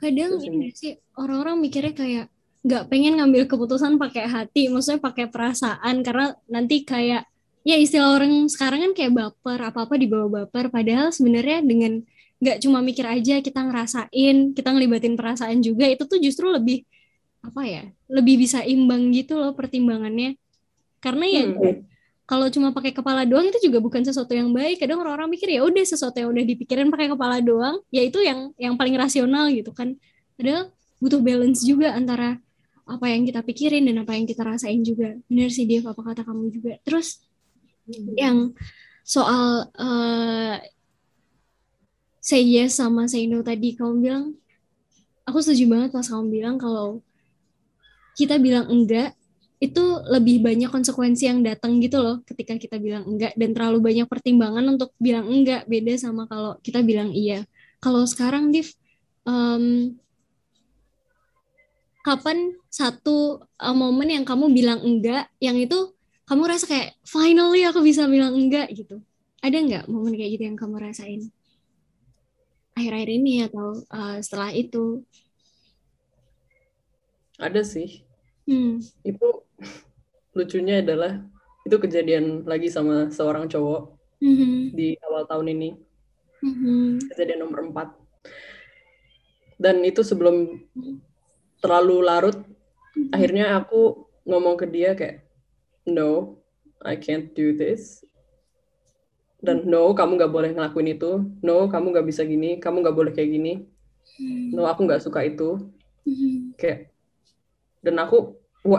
[0.01, 2.25] kadang ini sih orang-orang mikirnya kayak
[2.61, 7.25] nggak pengen ngambil keputusan pakai hati, maksudnya pakai perasaan karena nanti kayak
[7.61, 12.01] ya istilah orang sekarang kan kayak baper apa-apa dibawa baper padahal sebenarnya dengan
[12.41, 16.85] nggak cuma mikir aja kita ngerasain kita ngelibatin perasaan juga itu tuh justru lebih
[17.41, 20.38] apa ya lebih bisa imbang gitu loh pertimbangannya
[21.01, 21.82] karena ya Hmm.
[22.30, 24.80] kalau cuma pakai kepala doang itu juga bukan sesuatu yang baik.
[24.80, 28.56] Kadang orang-orang mikir ya udah sesuatu yang udah dipikirin pakai kepala doang, ya itu yang
[28.56, 29.99] yang paling rasional gitu kan.
[30.39, 30.71] Padahal
[31.04, 32.39] butuh balance juga antara
[32.88, 35.12] apa yang kita pikirin dan apa yang kita rasain juga.
[35.27, 36.80] Bener sih Dev, apa kata kamu juga.
[36.88, 37.19] Terus
[38.15, 38.56] yang
[39.04, 40.56] soal eh,
[42.23, 44.25] say yes sama say no tadi kamu bilang,
[45.27, 47.04] aku setuju banget pas kamu bilang kalau
[48.21, 49.17] kita bilang enggak
[49.62, 54.10] itu lebih banyak konsekuensi yang datang gitu loh ketika kita bilang enggak dan terlalu banyak
[54.10, 57.45] pertimbangan untuk bilang enggak beda sama kalau kita bilang iya.
[57.81, 58.69] Kalau sekarang Div,
[59.25, 59.97] em,
[62.05, 65.93] kapan satu uh, momen yang kamu bilang enggak, yang itu
[66.29, 69.01] kamu rasa kayak finally aku bisa bilang enggak gitu.
[69.41, 71.21] Ada nggak momen kayak gitu yang kamu rasain?
[72.77, 75.01] Akhir-akhir ini atau uh, setelah itu?
[77.41, 78.05] ada sih
[78.51, 78.83] Hmm.
[79.07, 79.27] itu
[80.35, 81.23] lucunya adalah
[81.63, 84.75] itu kejadian lagi sama seorang cowok Mhm.
[84.75, 85.69] di awal tahun ini.
[86.43, 87.07] Mhm.
[87.13, 87.95] kejadian nomor 4
[89.55, 90.57] dan itu sebelum
[91.61, 92.37] terlalu larut
[93.13, 95.23] akhirnya aku ngomong ke dia kayak
[95.85, 96.41] no
[96.81, 98.01] I can't do this.
[99.37, 101.21] Dan no kamu nggak boleh ngelakuin itu.
[101.45, 102.57] No kamu nggak bisa gini.
[102.57, 103.53] Kamu nggak boleh kayak gini.
[104.49, 105.61] No aku nggak suka itu.
[106.09, 106.57] Mhm.
[106.57, 106.89] kayak
[107.85, 108.33] dan aku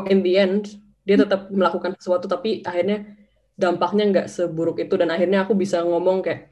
[0.08, 3.18] in the end dia tetap melakukan sesuatu tapi akhirnya
[3.58, 4.94] dampaknya nggak seburuk itu.
[4.94, 6.50] Dan akhirnya aku bisa ngomong kayak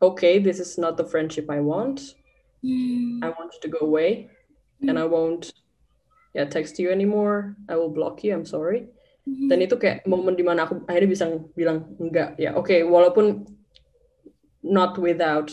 [0.00, 2.16] okay this is not the friendship I want.
[2.60, 3.20] Hmm.
[3.24, 4.28] I want you to go away.
[4.84, 5.56] And I won't
[6.36, 7.56] ya text you anymore.
[7.68, 8.36] I will block you.
[8.36, 8.92] I'm sorry.
[9.26, 9.50] Mhm.
[9.50, 11.26] dan itu kayak momen di mana aku akhirnya bisa
[11.58, 13.42] bilang enggak ya oke walaupun
[14.62, 15.50] not without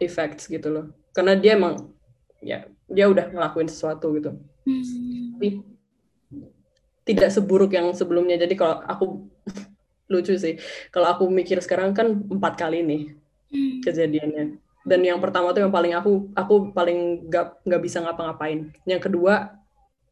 [0.00, 0.86] effects gitu loh.
[1.12, 1.92] Karena dia emang
[2.40, 4.32] ya dia udah ngelakuin sesuatu gitu.
[4.62, 5.36] Hmm.
[5.36, 5.58] tapi
[7.02, 8.38] tidak seburuk yang sebelumnya.
[8.38, 9.26] Jadi kalau aku
[10.12, 10.58] lucu sih.
[10.94, 13.02] Kalau aku mikir sekarang kan empat kali nih
[13.52, 13.84] Hmm.
[13.84, 14.56] kejadiannya.
[14.82, 18.72] Dan yang pertama tuh yang paling aku aku paling nggak nggak bisa ngapa-ngapain.
[18.88, 19.52] Yang kedua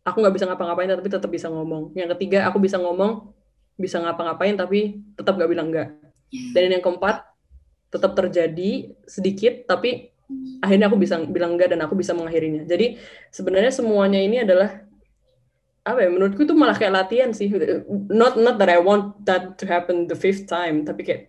[0.05, 1.97] aku nggak bisa ngapa-ngapain tapi tetap bisa ngomong.
[1.97, 3.33] Yang ketiga aku bisa ngomong
[3.81, 5.97] bisa ngapa-ngapain tapi tetap nggak bilang enggak
[6.53, 7.25] dan yang keempat
[7.91, 10.13] tetap terjadi sedikit tapi
[10.61, 12.63] akhirnya aku bisa bilang enggak dan aku bisa mengakhirinya.
[12.69, 13.01] Jadi
[13.35, 14.85] sebenarnya semuanya ini adalah
[15.91, 17.51] apa ya menurutku itu malah kayak latihan sih.
[18.11, 21.23] Not not that I want that to happen the fifth time tapi kayak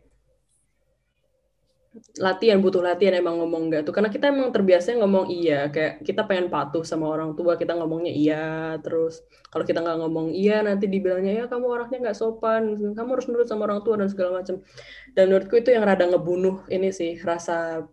[2.24, 3.92] latihan butuh latihan emang ngomong enggak tuh.
[3.92, 8.14] Karena kita emang terbiasa ngomong iya kayak kita pengen patuh sama orang tua kita ngomongnya
[8.16, 8.46] iya.
[8.80, 9.20] Terus
[9.52, 13.48] kalau kita nggak ngomong iya nanti dibilangnya ya kamu orangnya nggak sopan kamu harus nurut
[13.52, 14.64] sama orang tua dan segala macam.
[15.12, 17.84] Dan menurutku itu yang rada ngebunuh ini sih rasa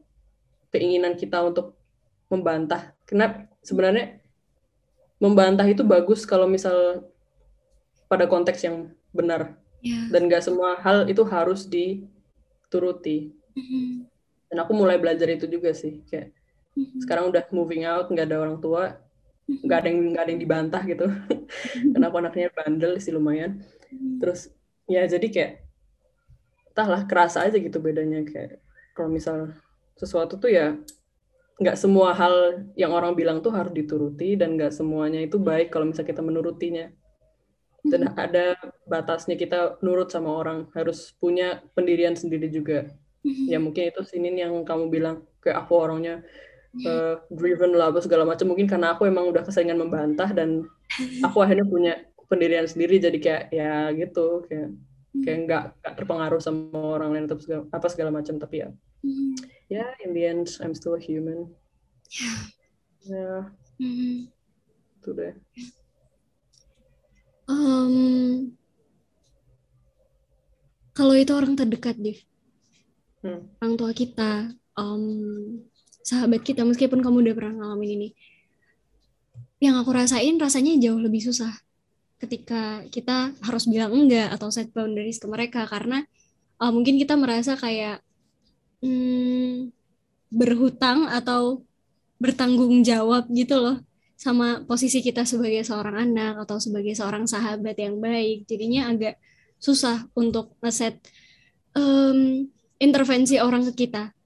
[0.70, 1.74] keinginan kita untuk
[2.30, 2.94] membantah.
[3.02, 4.17] Karena sebenarnya
[5.18, 7.06] membantah itu bagus kalau misal
[8.06, 10.06] pada konteks yang benar yeah.
[10.08, 14.06] dan gak semua hal itu harus dituruti mm-hmm.
[14.48, 16.30] dan aku mulai belajar itu juga sih kayak
[16.78, 16.98] mm-hmm.
[17.04, 19.62] sekarang udah moving out nggak ada orang tua mm-hmm.
[19.66, 21.90] nggak ada yang nggak ada yang dibantah gitu mm-hmm.
[21.92, 24.22] karena aku anaknya bandel sih lumayan mm-hmm.
[24.22, 24.54] terus
[24.88, 25.52] ya jadi kayak
[26.72, 28.62] entahlah kerasa aja gitu bedanya kayak
[28.94, 29.50] kalau misal
[29.98, 30.78] sesuatu tuh ya
[31.58, 35.90] nggak semua hal yang orang bilang tuh harus dituruti dan nggak semuanya itu baik kalau
[35.90, 36.86] misalnya kita menurutinya
[37.86, 38.14] dan hmm.
[38.14, 38.54] ada
[38.86, 42.86] batasnya kita nurut sama orang harus punya pendirian sendiri juga
[43.26, 43.50] hmm.
[43.50, 46.22] ya mungkin itu sini yang kamu bilang kayak aku orangnya
[46.86, 50.62] uh, driven lah apa segala macam mungkin karena aku emang udah keseringan membantah dan
[51.26, 51.92] aku akhirnya punya
[52.30, 54.74] pendirian sendiri jadi kayak ya gitu kayak
[55.24, 55.64] kayak nggak
[55.98, 58.68] terpengaruh sama orang lain atau segala, apa segala macam tapi ya
[59.02, 59.30] mm-hmm.
[59.68, 61.52] ya yeah, in the end I'm still a human
[62.12, 62.40] yeah
[63.08, 63.40] ya yeah.
[63.80, 64.14] mm-hmm.
[65.00, 65.34] itu deh
[67.48, 67.94] um,
[70.92, 72.18] kalau itu orang terdekat Div
[73.24, 73.62] hmm.
[73.62, 75.62] orang tua kita um,
[76.04, 78.08] sahabat kita meskipun kamu udah pernah ngalamin ini
[79.58, 81.50] yang aku rasain rasanya jauh lebih susah
[82.18, 85.64] ketika kita harus bilang enggak atau set boundaries ke mereka.
[85.64, 86.02] Karena
[86.58, 88.02] uh, mungkin kita merasa kayak
[88.82, 89.70] hmm,
[90.28, 91.62] berhutang atau
[92.18, 93.78] bertanggung jawab gitu loh
[94.18, 98.50] sama posisi kita sebagai seorang anak atau sebagai seorang sahabat yang baik.
[98.50, 99.14] Jadinya agak
[99.62, 100.98] susah untuk ngeset
[101.78, 102.50] um,
[102.82, 104.17] intervensi orang ke kita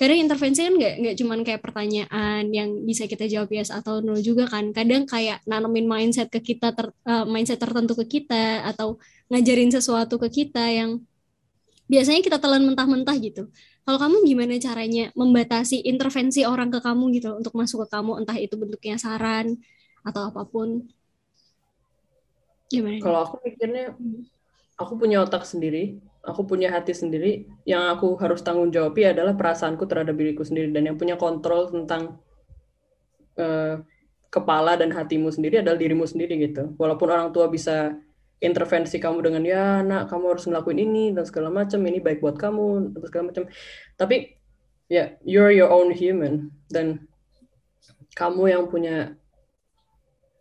[0.00, 4.16] kadang intervensi kan nggak nggak cuman kayak pertanyaan yang bisa kita jawab yes atau no
[4.16, 4.72] juga kan.
[4.72, 8.96] Kadang kayak nanemin mindset ke kita ter, uh, mindset tertentu ke kita atau
[9.28, 11.04] ngajarin sesuatu ke kita yang
[11.84, 13.52] biasanya kita telan mentah-mentah gitu.
[13.84, 18.40] Kalau kamu gimana caranya membatasi intervensi orang ke kamu gitu untuk masuk ke kamu entah
[18.40, 19.60] itu bentuknya saran
[20.00, 20.88] atau apa pun?
[22.72, 24.24] Gimana kalau aku mikirnya hmm.
[24.80, 29.88] aku punya otak sendiri aku punya hati sendiri yang aku harus tanggung jawabi adalah perasaanku
[29.88, 32.20] terhadap diriku sendiri dan yang punya kontrol tentang
[33.40, 33.80] uh,
[34.28, 36.76] kepala dan hatimu sendiri adalah dirimu sendiri gitu.
[36.76, 37.96] Walaupun orang tua bisa
[38.40, 42.36] intervensi kamu dengan ya nak kamu harus ngelakuin ini dan segala macam ini baik buat
[42.36, 43.44] kamu dan segala macam.
[43.96, 44.16] Tapi
[44.86, 47.10] ya yeah, you're your own human dan
[48.14, 49.14] kamu yang punya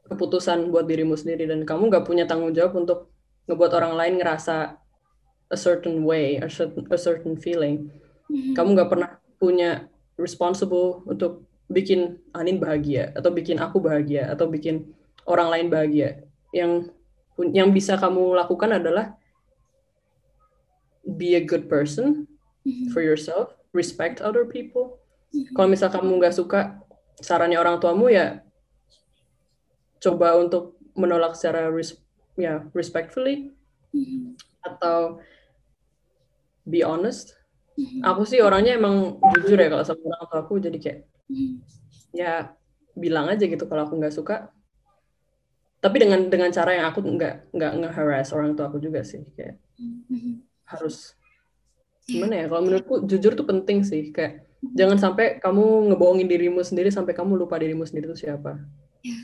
[0.10, 3.14] keputusan buat dirimu sendiri dan kamu gak punya tanggung jawab untuk
[3.46, 4.79] ngebuat orang lain ngerasa
[5.50, 7.90] a certain way, a certain, a certain feeling.
[8.30, 8.54] Mm-hmm.
[8.54, 9.10] Kamu nggak pernah
[9.42, 14.94] punya responsible untuk bikin Anin bahagia atau bikin aku bahagia atau bikin
[15.26, 16.26] orang lain bahagia.
[16.54, 16.94] Yang
[17.54, 19.16] yang bisa kamu lakukan adalah
[21.06, 22.30] be a good person
[22.66, 22.94] mm-hmm.
[22.94, 25.02] for yourself, respect other people.
[25.34, 25.54] Mm-hmm.
[25.58, 26.78] Kalau misal kamu nggak suka
[27.20, 28.42] sarannya orang tuamu ya
[30.00, 32.00] coba untuk menolak secara res
[32.40, 33.52] ya respectfully
[33.92, 34.40] mm-hmm.
[34.64, 35.20] atau
[36.70, 37.34] be honest
[37.76, 38.06] mm-hmm.
[38.06, 41.54] aku sih orangnya emang jujur ya kalau sama orang tua aku jadi kayak mm-hmm.
[42.14, 42.34] ya
[42.94, 44.54] bilang aja gitu kalau aku nggak suka
[45.80, 49.58] tapi dengan dengan cara yang aku nggak nggak nge-harass orang tua aku juga sih kayak
[49.82, 50.46] mm-hmm.
[50.70, 51.18] harus
[52.06, 56.92] gimana ya kalau menurutku jujur tuh penting sih kayak jangan sampai kamu ngebohongin dirimu sendiri
[56.92, 58.60] sampai kamu lupa dirimu sendiri itu siapa
[59.06, 59.24] yeah.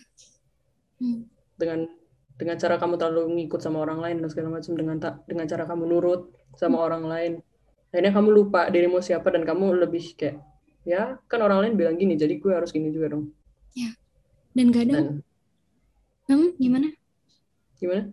[1.03, 1.27] mm.
[1.59, 1.89] dengan
[2.35, 5.63] dengan cara kamu terlalu ngikut sama orang lain dan segala macam dengan tak dengan cara
[5.63, 6.21] kamu nurut
[6.59, 7.33] sama orang lain.
[7.95, 10.43] Akhirnya kamu lupa dirimu siapa dan kamu lebih kayak
[10.83, 13.31] ya kan orang lain bilang gini jadi gue harus gini juga dong.
[13.71, 13.95] Ya.
[14.55, 15.23] Dan kadang
[16.27, 16.87] dan, hmm, gimana?
[17.79, 18.11] Gimana?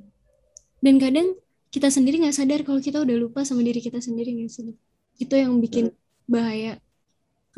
[0.83, 1.39] Dan kadang
[1.75, 4.75] kita sendiri nggak sadar kalau kita udah lupa sama diri kita sendiri nggak sih?
[5.19, 6.31] Itu yang bikin hmm.
[6.31, 6.79] bahaya.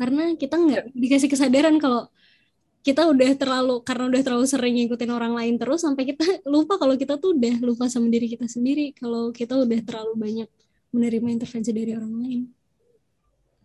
[0.01, 0.97] Karena kita nggak ya.
[0.97, 2.09] dikasih kesadaran kalau
[2.85, 6.21] kita udah terlalu karena udah terlalu sering ngikutin orang lain terus sampai kita
[6.53, 10.49] lupa kalau kita tuh udah lupa sama diri kita sendiri kalau kita udah terlalu banyak
[10.93, 12.41] menerima intervensi dari orang lain.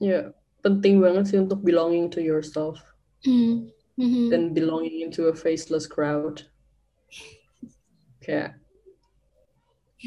[0.02, 0.34] Ya,
[0.66, 2.82] penting banget sih untuk belonging to yourself.
[3.22, 3.70] Mm.
[4.00, 4.26] Mm-hmm.
[4.32, 6.48] Dan belonging into a faceless crowd.
[8.24, 8.56] Kayak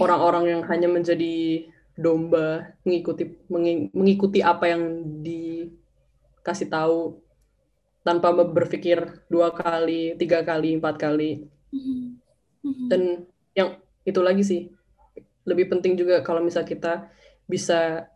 [0.02, 3.38] orang-orang yang hanya menjadi domba mengikuti
[3.94, 4.82] mengikuti apa yang
[5.22, 7.22] dikasih tahu
[8.04, 11.48] tanpa berpikir dua kali, tiga kali, empat kali.
[11.74, 12.02] Mm-hmm.
[12.64, 12.88] Mhm.
[12.88, 13.02] dan
[13.58, 13.70] yang
[14.06, 14.62] itu lagi sih
[15.44, 17.12] lebih penting juga kalau misal kita
[17.44, 18.08] bisa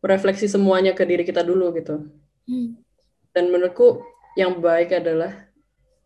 [0.00, 2.06] merefleksi semuanya ke diri kita dulu gitu
[2.46, 2.76] Hmm.
[3.32, 4.02] dan menurutku
[4.34, 5.48] yang baik adalah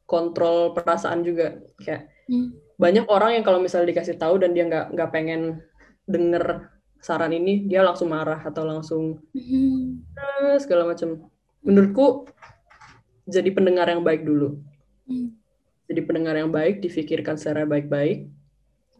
[0.04, 2.56] kontrol perasaan juga kayak Hmm.
[2.76, 5.60] banyak orang yang kalau misalnya dikasih tahu dan dia nggak nggak pengen
[6.08, 6.68] denger
[7.04, 10.04] saran ini dia langsung marah atau langsung Hmm.
[10.56, 11.26] Segala macam
[11.64, 12.28] menurutku
[13.24, 14.60] jadi pendengar yang baik dulu
[15.04, 15.36] Hmm.
[15.84, 18.24] jadi pendengar yang baik difikirkan secara baik-baik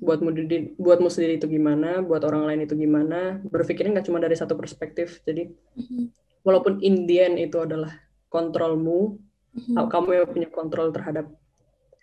[0.04, 4.36] buatmu di- buatmu sendiri itu gimana buat orang lain itu gimana berpikirnya nggak cuma dari
[4.36, 6.12] satu perspektif jadi Hmm.
[6.44, 7.88] walaupun in the end itu adalah
[8.28, 9.16] kontrolmu
[9.54, 9.86] Hmm.
[9.88, 11.30] kamu yang punya kontrol terhadap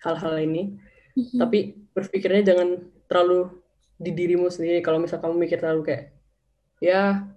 [0.02, 0.74] hal-hal ini
[1.13, 1.45] Hmm.
[1.45, 3.54] tapi berpikirnya jangan terlalu
[4.02, 6.04] di dirimu sendiri kalau misal kamu mikir terlalu kayak
[6.82, 7.30] ya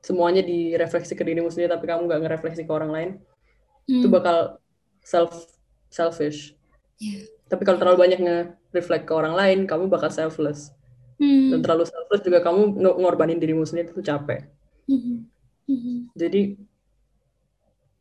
[0.00, 3.10] semuanya direfleksi ke dirimu sendiri tapi kamu nggak ngerefleksi ke orang lain
[3.84, 4.14] itu Hmm.
[4.14, 4.36] bakal
[5.02, 5.32] self
[5.88, 6.54] selfish
[6.96, 7.24] Iya.
[7.48, 10.72] tapi kalau terlalu banyak nge-reflect ke orang lain kamu bakal selfless
[11.16, 11.52] Hmm.
[11.52, 14.48] dan terlalu selfless juga kamu ng- ngorbanin dirimu sendiri itu capek
[14.88, 15.28] Hmm.
[15.68, 16.08] Hmm.
[16.12, 16.56] jadi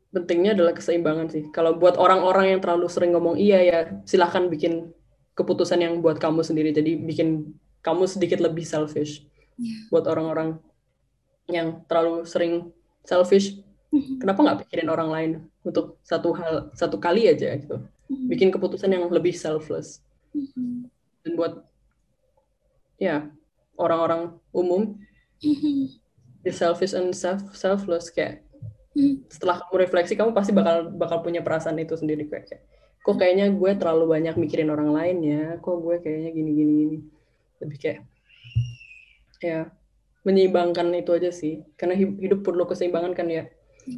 [0.09, 4.89] pentingnya adalah keseimbangan sih kalau buat orang-orang yang terlalu sering ngomong iya ya silahkan bikin
[5.38, 9.23] keputusan yang buat kamu sendiri jadi bikin kamu sedikit lebih selfish
[9.59, 9.91] Iya.
[9.91, 10.55] buat orang-orang
[11.49, 12.69] yang terlalu sering
[13.03, 13.57] selfish.
[13.89, 14.21] Hmm.
[14.21, 15.31] kenapa nggak pikirin orang lain
[15.65, 17.81] untuk satu hal satu kali aja gitu?
[18.05, 18.29] Hmm.
[18.29, 20.05] bikin keputusan yang lebih selfless.
[20.29, 20.85] Hmm.
[21.25, 21.53] dan buat
[23.01, 23.33] ya
[23.81, 24.93] orang-orang umum
[26.45, 28.45] the selfish and self selfless kayak
[29.31, 32.63] setelah kamu refleksi kamu pasti bakal bakal punya perasaan itu sendiri kayak, kayak
[32.99, 35.43] kok kayaknya gue terlalu banyak mikirin orang lain ya?
[35.63, 36.97] Kok gue kayaknya gini gini gini?
[37.63, 37.99] Lebih kayak
[39.39, 39.71] ya
[40.27, 41.63] menyeimbangkan itu aja sih.
[41.79, 43.43] Karena hi- hidup perlu keseimbangan kan ya.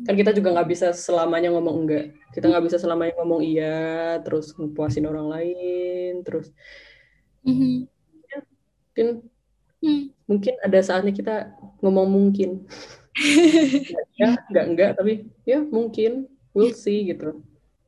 [0.07, 2.05] Kan kita juga nggak bisa selamanya ngomong enggak.
[2.31, 6.53] Kita nggak bisa selamanya ngomong iya terus ngepuasin orang lain terus
[7.41, 7.89] Hmm.
[8.93, 9.07] mungkin
[9.81, 10.03] Hmm.
[10.29, 11.35] mungkin ada saatnya kita
[11.81, 12.49] ngomong mungkin.
[14.21, 16.29] Ya nggak enggak tapi ya mungkin.
[16.55, 17.41] We'll see gitu.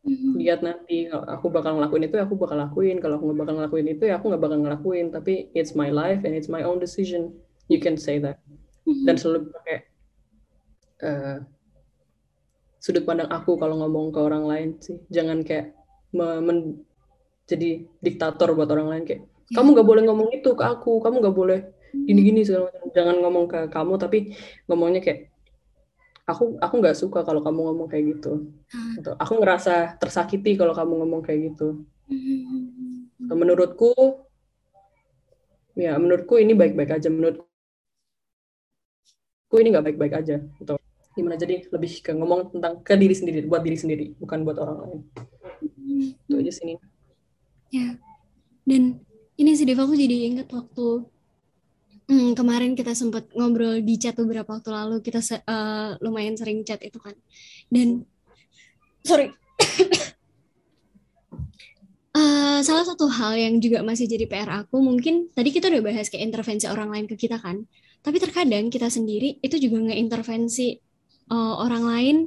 [0.04, 0.36] Hmm.
[0.36, 2.98] lihat nanti kalau aku bakal ngelakuin itu ya aku bakal lakuin.
[3.00, 5.08] Kalau aku nggak bakal ngelakuin itu ya aku nggak bakal ngelakuin.
[5.15, 7.32] Tapi it's my life and it's my own decision
[7.74, 8.38] you can say that.
[8.84, 9.08] Hmm.
[9.08, 9.78] dan selalu pakai
[11.08, 11.38] eh,
[12.84, 15.00] sudut pandang aku kalau ngomong ke orang lain sih.
[15.08, 15.72] Jangan kayak
[16.12, 16.84] me- men-
[17.48, 19.04] jadi diktator buat orang lain.
[19.08, 19.22] Kayak
[19.56, 21.00] kamu nggak boleh ngomong itu ke aku.
[21.00, 21.60] Kamu nggak boleh
[21.96, 22.92] gini-gini segala macam.
[22.92, 24.20] Jangan ngomong ke kamu tapi
[24.68, 25.32] ngomongnya kayak
[26.28, 28.52] aku aku nggak suka kalau kamu ngomong kayak gitu.
[28.76, 29.00] Ah.
[29.00, 31.88] Atau aku ngerasa tersakiti kalau kamu ngomong kayak gitu.
[32.12, 33.08] Hmm.
[33.28, 33.92] Atau menurutku
[35.80, 37.08] ya menurutku ini baik-baik aja.
[37.08, 37.53] Menurutku
[39.62, 40.74] ini nggak baik-baik aja gitu
[41.13, 44.78] gimana jadi lebih ke ngomong tentang ke diri sendiri buat diri sendiri bukan buat orang
[44.82, 45.02] lain
[45.84, 46.16] Hmm.
[46.28, 46.74] itu aja sini
[47.74, 47.98] Ya.
[48.70, 49.02] Dan
[49.34, 51.10] ini sih Dev, aku jadi inget waktu
[52.06, 56.62] hmm, kemarin kita sempat ngobrol di chat beberapa waktu lalu kita se- eh, lumayan sering
[56.62, 57.18] chat itu kan.
[57.68, 58.06] Dan
[59.02, 59.34] sorry.
[62.13, 66.13] Eh, salah satu hal yang juga masih jadi PR aku mungkin tadi kita udah bahas
[66.13, 67.66] kayak intervensi orang lain ke kita kan.
[68.04, 70.68] Tapi terkadang kita sendiri itu juga ngeintervensi
[71.32, 72.18] eh, orang lain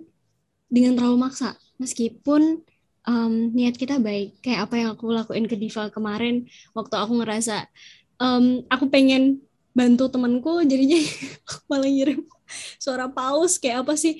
[0.67, 1.55] dengan terlalu maksa.
[1.77, 2.65] Meskipun
[3.07, 7.69] em, niat kita baik kayak apa yang aku lakuin ke Diva kemarin waktu aku ngerasa
[8.19, 9.45] em, aku pengen
[9.77, 10.99] bantu temanku jadinya
[11.71, 12.25] malah ngirim
[12.83, 14.17] suara paus kayak apa sih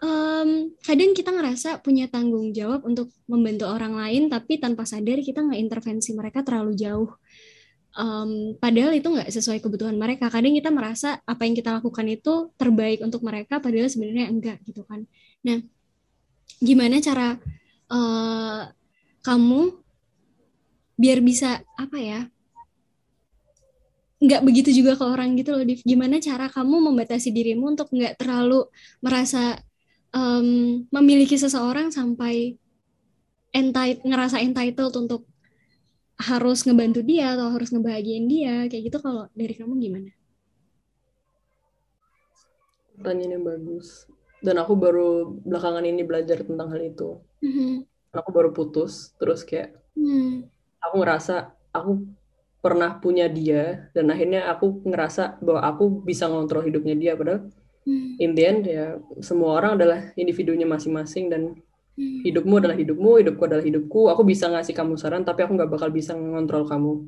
[0.00, 5.44] Em, kadang kita ngerasa punya tanggung jawab untuk membantu orang lain tapi tanpa sadar kita
[5.44, 7.20] nggak intervensi mereka terlalu jauh
[7.90, 12.54] Em, padahal itu nggak sesuai kebutuhan mereka kadang kita merasa apa yang kita lakukan itu
[12.54, 15.10] terbaik untuk mereka padahal sebenarnya enggak gitu kan
[15.42, 15.58] nah
[16.62, 17.34] gimana cara
[17.90, 18.62] eh,
[19.26, 19.74] kamu
[21.02, 22.30] biar bisa apa ya
[24.20, 25.80] nggak begitu juga ke orang gitu loh Div.
[25.80, 28.68] Gimana cara kamu membatasi dirimu untuk nggak terlalu
[29.00, 29.56] merasa
[30.12, 32.54] em, memiliki seseorang sampai
[33.56, 35.29] entitled, ngerasa entitled untuk
[36.28, 40.10] harus ngebantu dia atau harus ngebahagiain dia kayak gitu kalau dari kamu gimana?
[42.96, 44.04] pertanyaannya bagus
[44.44, 45.08] dan aku baru
[45.44, 47.08] belakangan ini belajar tentang hal itu
[47.40, 47.88] Mhm.
[48.12, 50.44] aku baru putus terus kayak Hmm.
[50.84, 52.04] aku ngerasa aku
[52.60, 57.48] pernah punya dia dan akhirnya aku ngerasa bahwa aku bisa ngontrol hidupnya dia padahal
[57.88, 58.20] Hmm.
[58.20, 61.42] in the end ya semua orang adalah individunya masing-masing dan.
[62.00, 64.10] Hidupmu adalah hidupmu hidupku adalah hidupku.
[64.12, 67.06] Aku bisa ngasih kamu saran tapi aku nggak bakal bisa ngontrol kamu.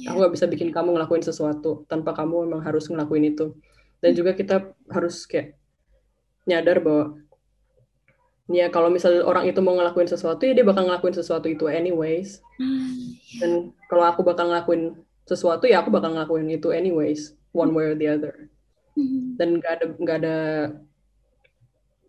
[0.00, 0.08] Ya.
[0.08, 3.54] aku nggak bisa bikin kamu ngelakuin sesuatu tanpa kamu memang harus ngelakuin itu.
[4.00, 5.54] Dan juga kita harus kayak
[6.48, 7.22] nyadar bahwa
[8.50, 12.40] ya kalau misalnya orang itu mau ngelakuin sesuatu ya dia bakal ngelakuin sesuatu itu anyways.
[12.58, 12.90] Ah,
[13.38, 13.50] dan
[13.86, 14.96] kalau aku bakal ngelakuin
[15.28, 18.52] sesuatu ya aku bakal ngelakuin itu anyways one way or the other.
[18.92, 19.40] Mhm.
[19.40, 20.36] dan nggak ada nggak ada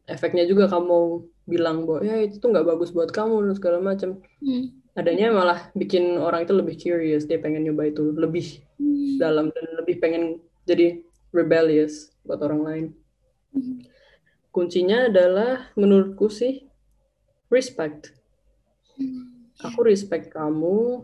[0.03, 4.19] efeknya juga kamu bilang bahwa ya itu tuh nggak bagus buat kamu dan segala macam
[4.39, 4.71] Hmm.
[4.93, 9.19] adanya malah bikin orang itu lebih curious dia pengen nyoba itu lebih Hmm.
[9.19, 11.03] dalam dan lebih pengen jadi
[11.35, 12.85] rebellious buat orang lain
[13.51, 13.83] Hmm.
[14.49, 16.67] kuncinya adalah menurutku sih
[17.51, 18.15] respect
[18.95, 19.49] Hmm.
[19.59, 21.03] aku respect kamu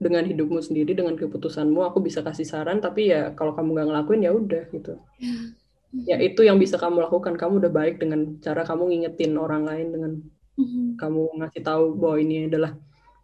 [0.00, 4.24] dengan hidupmu sendiri dengan keputusanmu aku bisa kasih saran tapi ya kalau kamu nggak ngelakuin
[4.24, 5.52] ya udah gitu Ya.
[5.92, 9.88] Ya itu yang bisa kamu lakukan kamu udah baik dengan cara kamu ngingetin orang lain
[9.90, 10.12] dengan
[10.54, 11.00] Mhm.
[11.00, 12.76] kamu ngasih tahu bahwa ini adalah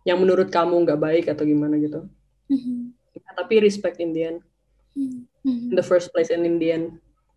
[0.02, 2.06] yang menurut kamu nggak baik atau gimana gitu
[2.48, 2.94] Mhm.
[3.16, 4.38] Ya, tapi respect in the end
[4.96, 5.70] Mhm.
[5.70, 6.86] in the first place and in the end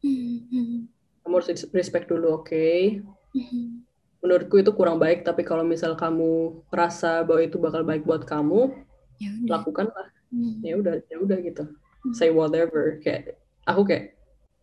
[0.02, 0.88] Mhm.
[1.22, 3.04] kamu harus respect dulu oke
[3.36, 3.86] Mhm.
[4.20, 8.72] menurutku itu kurang baik tapi kalau misal kamu merasa bahwa itu bakal baik buat kamu
[9.20, 10.64] Ya lakukanlah Mhm.
[10.64, 11.64] ya udah ya udah gitu
[12.00, 12.16] Hmm.
[12.16, 13.36] say whatever kayak
[13.68, 14.16] aku kayak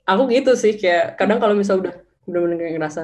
[0.07, 1.95] aku gitu sih kayak kadang kalau misal udah
[2.25, 3.03] bener-bener kayak ngerasa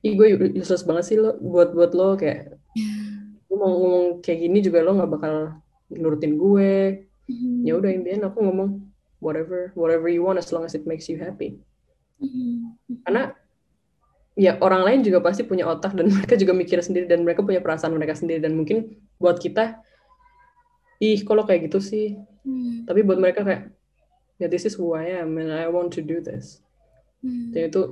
[0.00, 0.26] ih gue
[0.56, 2.84] useless banget sih lo buat buat lo kayak Ya.
[3.48, 5.34] gue mau ngomong kayak gini juga lo nggak bakal
[5.90, 7.60] nurutin gue Mhm.
[7.68, 8.80] ya udah intinya aku ngomong
[9.20, 11.60] whatever whatever you want as long as it makes you happy
[12.16, 12.76] Mhm.
[13.04, 13.36] karena
[14.32, 17.60] ya orang lain juga pasti punya otak dan mereka juga mikir sendiri dan mereka punya
[17.60, 19.80] perasaan mereka sendiri dan mungkin buat kita
[20.98, 22.86] ih kalau kayak gitu sih Mhm.
[22.86, 23.74] tapi buat mereka kayak
[24.38, 26.62] ya this is who I am and I want to do this.
[27.18, 27.50] Mhm.
[27.50, 27.82] dan itu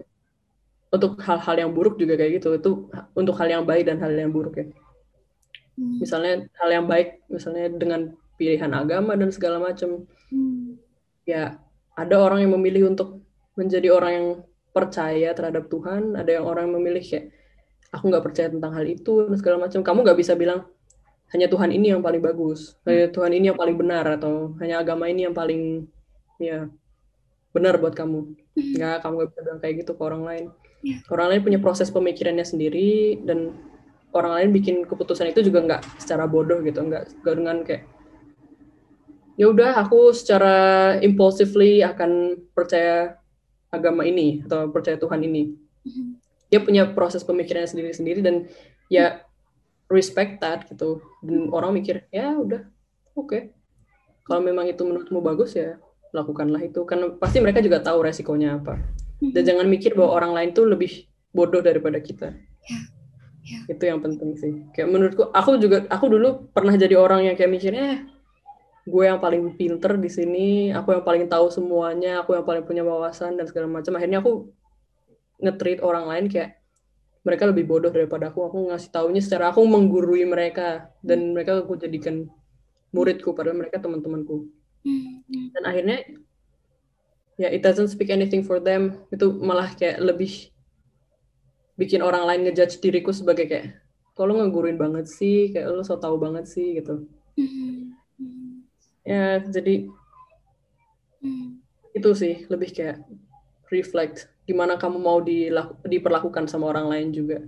[0.95, 2.55] untuk hal-hal yang buruk juga kayak gitu.
[2.55, 2.71] Itu
[3.19, 4.67] untuk hal yang baik dan hal yang buruk ya.
[5.77, 6.01] Mhm.
[6.01, 10.07] misalnya hal yang baik misalnya dengan pilihan agama dan segala macam.
[10.31, 10.79] Mhm.
[11.27, 11.59] ya
[11.99, 13.19] ada orang yang memilih untuk
[13.59, 14.29] menjadi orang yang
[14.71, 16.15] percaya terhadap Tuhan.
[16.15, 17.33] Ada yang orang yang memilih kayak
[17.91, 19.81] aku nggak percaya tentang hal itu dan segala macam.
[19.81, 20.69] Kamu nggak bisa bilang
[21.33, 22.77] hanya Tuhan ini yang paling bagus.
[22.87, 25.89] Hanya Tuhan ini yang paling benar atau hanya agama ini yang paling
[26.39, 26.69] ya
[27.51, 28.73] benar buat kamu Mhm.
[28.77, 30.45] nggak kamu nggak bisa bilang kayak gitu ke orang lain
[30.85, 31.01] Ya.
[31.11, 33.57] orang lain punya proses pemikirannya sendiri dan
[34.13, 37.89] orang lain bikin keputusan itu juga nggak secara bodoh gitu nggak dengan kayak
[39.37, 40.57] ya udah aku secara
[41.01, 43.21] impulsively akan percaya
[43.69, 46.21] agama ini atau percaya Tuhan ini Mhm.
[46.49, 48.47] dia punya proses pemikirannya sendiri-sendiri dan
[48.87, 49.21] ya
[49.89, 52.63] respect that gitu dan orang mikir ya udah
[53.13, 53.51] oke
[54.23, 55.79] kalau memang itu menurutmu bagus ya
[56.17, 58.81] lakukanlah itu karena pasti mereka juga tahu resikonya apa
[59.21, 59.49] dan Mhm.
[59.53, 62.33] jangan mikir bahwa orang lain tuh lebih bodoh daripada kita
[62.67, 62.81] Ya,
[63.45, 63.59] ya.
[63.77, 67.53] itu yang penting sih kayak menurutku aku juga aku dulu pernah jadi orang yang kayak
[67.53, 68.01] mikirnya "Eh,
[68.87, 72.83] gue yang paling pinter di sini aku yang paling tahu semuanya aku yang paling punya
[72.83, 74.51] wawasan dan segala macam akhirnya aku
[75.39, 76.59] nge-treat orang lain kayak
[77.23, 81.75] mereka lebih bodoh daripada aku aku ngasih taunya secara aku menggurui mereka dan mereka aku
[81.75, 82.31] jadikan
[82.95, 84.47] muridku padahal mereka teman-temanku.
[85.55, 85.99] Dan akhirnya
[87.37, 90.49] ya it doesn't speak anything for them itu malah kayak lebih
[91.77, 93.67] bikin orang lain ngejudge diriku sebagai kayak
[94.17, 97.05] kalau ngeguruin banget sih kayak lo so tau banget sih gitu.
[97.37, 97.93] Mhm.
[99.07, 99.87] ya jadi
[101.93, 103.05] itu sih lebih kayak
[103.69, 107.39] reflect gimana kamu mau dilaku- diperlakukan sama orang lain juga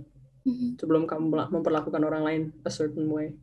[0.77, 3.33] sebelum kamu memperlakukan orang lain a certain way.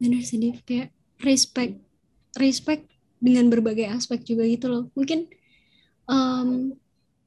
[0.00, 0.38] Bener sih.
[0.64, 0.92] Kayak
[1.22, 1.78] respect.
[2.34, 2.90] Respect
[3.22, 4.84] dengan berbagai aspek juga gitu loh.
[4.92, 5.30] Mungkin
[6.10, 6.76] em,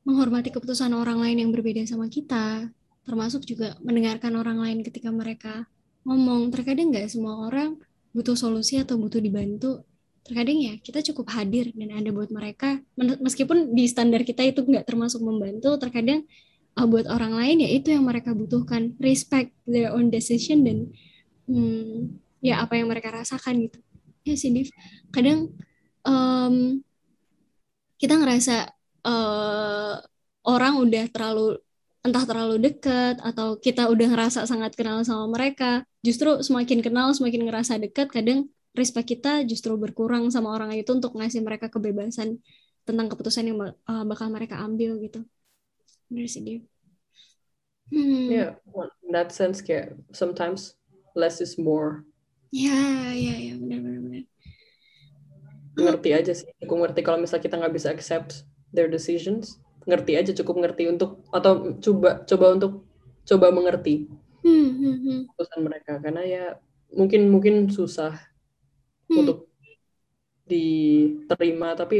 [0.05, 2.69] menghormati keputusan orang lain yang berbeda sama kita,
[3.03, 5.65] termasuk juga mendengarkan orang lain ketika mereka
[6.05, 6.53] ngomong.
[6.53, 7.75] Terkadang nggak semua orang
[8.13, 9.83] butuh solusi atau butuh dibantu.
[10.23, 12.79] Terkadang ya kita cukup hadir dan ada buat mereka.
[12.99, 16.27] Meskipun di standar kita itu nggak termasuk membantu, terkadang
[16.77, 18.93] uh, buat orang lain ya itu yang mereka butuhkan.
[19.01, 20.77] Respect their own decision dan
[21.47, 23.79] hmm, ya apa yang mereka rasakan gitu.
[24.27, 24.69] Ya sih, Div.
[25.09, 25.55] Kadang
[26.03, 26.55] em,
[27.97, 28.55] kita ngerasa
[29.07, 29.95] eh,
[30.47, 31.57] orang udah terlalu
[32.05, 35.83] entah terlalu dekat atau kita udah ngerasa sangat kenal sama mereka.
[36.05, 41.17] Justru semakin kenal, semakin ngerasa dekat, kadang respect kita justru berkurang sama orang itu untuk
[41.17, 42.39] ngasih mereka kebebasan
[42.87, 45.25] tentang keputusan yang eh, bakal mereka ambil gitu.
[46.07, 46.63] Bener sih, Div.
[47.87, 48.59] Hmm.
[48.67, 50.75] well, in that sense kayak sometimes
[51.15, 52.03] less is more
[52.51, 52.73] Ya,
[53.13, 54.23] ya, ya, benar, benar, benar.
[55.77, 58.29] ngerti aja sih aku ngerti kalau misalnya kita nggak bisa accept
[58.73, 62.71] their decisions ngerti aja cukup ngerti untuk atau coba coba untuk
[63.29, 64.09] coba mengerti
[64.43, 65.19] Hmm, hmm, hmm.
[65.27, 66.43] keputusan mereka karena ya
[66.95, 68.13] mungkin mungkin susah
[69.09, 69.19] Hmm.
[69.23, 69.47] untuk
[70.47, 71.97] diterima tapi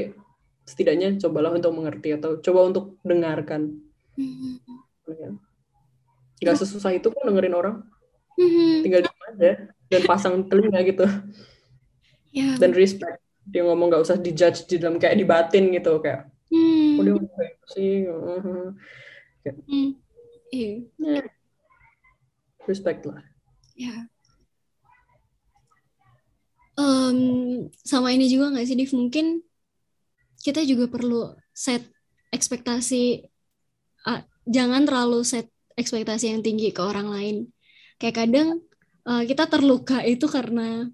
[0.68, 3.62] setidaknya cobalah untuk mengerti atau coba untuk dengarkan
[4.18, 4.58] Hmm, hmm,
[5.08, 5.38] hmm.
[6.42, 7.76] nggak sesusah itu kok dengerin orang
[8.38, 8.84] Mhm.
[8.86, 9.52] tinggal diem aja
[9.88, 11.06] dan pasang telinga gitu
[12.32, 12.60] Ya.
[12.60, 13.18] dan respect
[13.48, 16.96] dia ngomong nggak usah dijudge di dalam kayak dibatin gitu kayak Hmm.
[17.00, 18.68] oh kayak gitu sih Mhm.
[19.68, 19.90] Hmm.
[20.48, 20.72] Iya.
[21.00, 21.22] Ya.
[22.64, 23.24] respect lah
[23.76, 24.08] Ya.
[26.78, 27.18] Em,
[27.82, 28.94] sama ini juga nggak sih, Div?
[28.94, 29.42] Mungkin
[30.42, 31.82] kita juga perlu set
[32.30, 33.26] ekspektasi,
[34.06, 37.36] ah, jangan terlalu set ekspektasi yang tinggi ke orang lain.
[37.98, 38.62] Kayak kadang
[39.10, 40.88] eh, kita terluka itu karena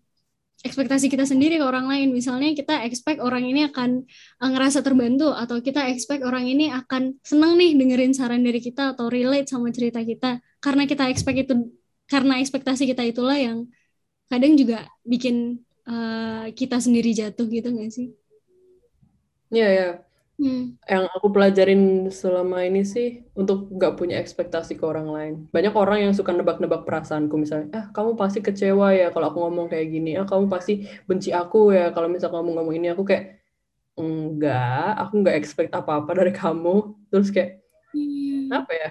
[0.64, 2.16] ekspektasi kita sendiri ke orang lain.
[2.16, 4.05] Misalnya kita expect orang ini akan
[4.41, 8.95] eh, ngerasa terbantu, atau kita expect orang ini akan seneng nih dengerin saran dari kita
[8.95, 10.39] atau relate sama cerita kita.
[10.64, 11.53] Karena kita expect itu
[12.07, 13.66] karena ekspektasi kita itulah yang
[14.28, 18.07] kadang juga bikin uh, kita sendiri jatuh gitu nggak sih?
[19.53, 19.89] ya ya
[20.34, 20.73] Hmm.
[20.89, 25.34] yang aku pelajarin selama ini sih untuk nggak punya ekspektasi ke orang lain.
[25.53, 29.67] Banyak orang yang suka nebak-nebak perasaanku misalnya, ah kamu pasti kecewa ya kalau aku ngomong
[29.69, 32.88] kayak gini, ah kamu pasti benci aku ya kalau misal kamu ngomong ini.
[32.97, 33.45] Aku kayak
[33.99, 36.75] enggak, aku nggak expect apa-apa dari kamu.
[37.11, 37.51] Terus kayak
[37.93, 38.49] Hmm.
[38.53, 38.89] apa ya?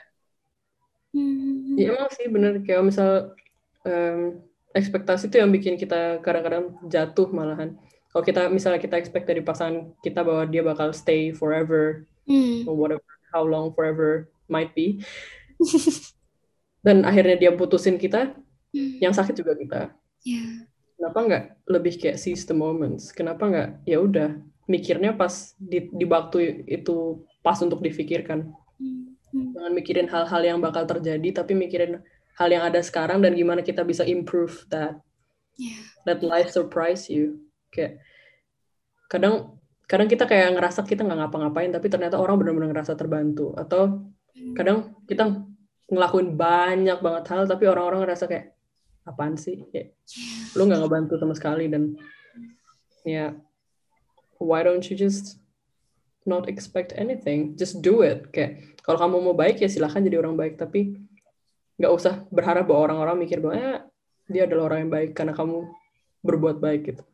[1.12, 1.76] Hmm.
[1.76, 3.36] Ya emang sih bener kayak misal
[3.84, 4.40] em,
[4.72, 7.76] ekspektasi itu yang bikin kita kadang-kadang jatuh malahan.
[8.12, 12.62] Kalau kita misalnya kita expect dari pasangan kita bahwa dia bakal stay forever, Hmm.
[12.70, 13.02] or whatever
[13.34, 15.02] how long forever might be
[16.82, 18.34] dan akhirnya dia putusin kita
[18.72, 18.96] Hmm.
[19.04, 19.80] yang sakit juga kita
[20.22, 20.40] Ya.
[20.96, 26.06] kenapa nggak lebih kayak seize the moments kenapa nggak ya udah mikirnya pas di, di
[26.06, 28.48] waktu itu pas untuk difikirkan
[28.78, 29.12] Hmm.
[29.28, 29.50] Hmm.
[29.52, 32.00] jangan mikirin hal-hal yang bakal terjadi tapi mikirin
[32.38, 34.96] hal yang ada sekarang dan gimana kita bisa improve that
[35.58, 35.76] Ya.
[36.08, 37.42] let life surprise you
[37.72, 38.04] kayak
[39.08, 39.56] kadang
[39.88, 43.52] kadang kita kayak ngerasa kita nggak ngapa-ngapain tapi ternyata orang benar-benar ngerasa terbantu.
[43.56, 44.08] Atau
[44.56, 45.44] kadang kita
[45.92, 48.56] ngelakuin banyak banget hal tapi orang-orang ngerasa kayak
[49.04, 49.68] apaan sih?
[49.68, 49.96] Kayak
[50.56, 51.68] lu nggak ngebantu sama sekali.
[51.68, 51.96] Dan
[53.04, 53.36] ya
[54.40, 55.36] why don't you just
[56.24, 57.52] not expect anything?
[57.60, 58.32] Just do it.
[58.32, 60.56] Kayak kalau kamu mau baik ya silahkan jadi orang baik.
[60.56, 60.96] Tapi
[61.76, 63.80] nggak usah berharap bahwa orang-orang mikir bahwa eh,
[64.30, 65.68] dia adalah orang yang baik karena kamu
[66.24, 67.04] berbuat baik gitu.
[67.04, 67.11] Hmm.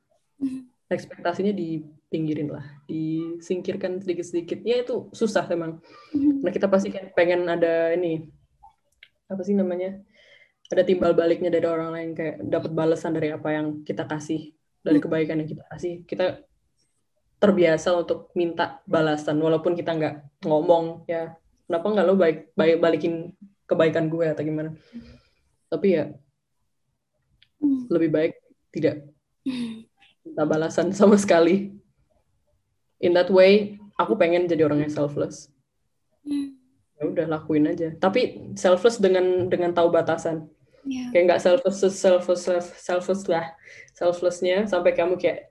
[0.88, 4.64] Ekspektasinya dipinggirin lah disingkirkan sedikit-sedikit.
[4.64, 5.84] Ya itu susah emang.
[6.14, 6.40] Hmm.
[6.40, 8.24] Nah kita pasti kan pengen ada ini
[9.28, 10.00] apa sih namanya
[10.72, 14.98] ada timbal baliknya dari orang lain kayak dapat balasan dari apa yang kita kasih dari
[15.00, 15.94] kebaikan yang kita kasih.
[16.08, 16.40] Kita
[17.38, 21.38] terbiasa untuk minta balasan walaupun kita nggak ngomong ya
[21.70, 23.30] kenapa nggak lo baik baik balikin
[23.68, 24.72] kebaikan gue atau gimana?
[25.68, 26.08] Tapi ya
[27.58, 27.90] Hmm.
[27.90, 28.32] lebih baik
[28.70, 29.02] tidak
[30.28, 31.72] minta balasan sama sekali
[33.00, 35.48] in that way aku pengen jadi orang yang selfless
[36.22, 36.60] Hmm.
[36.98, 40.44] ya udah lakuin aja tapi selfless dengan dengan tahu batasan
[40.84, 41.08] Ya.
[41.12, 43.44] kayak nggak selfless selfless self- selfless lah
[43.92, 45.48] selflessnya sampai kamu kayak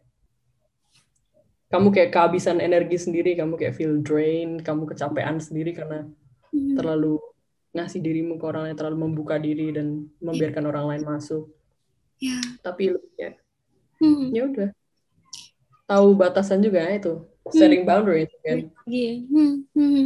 [1.68, 6.08] kamu kayak kehabisan energi sendiri kamu kayak feel drain kamu kecapean sendiri karena
[6.48, 6.80] Hmm.
[6.80, 7.20] terlalu
[7.76, 11.52] ngasih dirimu ke orang lain terlalu membuka diri dan membiarkan orang lain masuk
[12.18, 12.40] Ya.
[12.64, 13.36] tapi ya
[13.98, 14.30] Hmm.
[14.30, 14.70] ya udah
[15.88, 17.14] tahu batasan juga ya itu
[17.50, 19.14] setting boundaries kan Iya.
[19.28, 20.06] Hmm, hmm.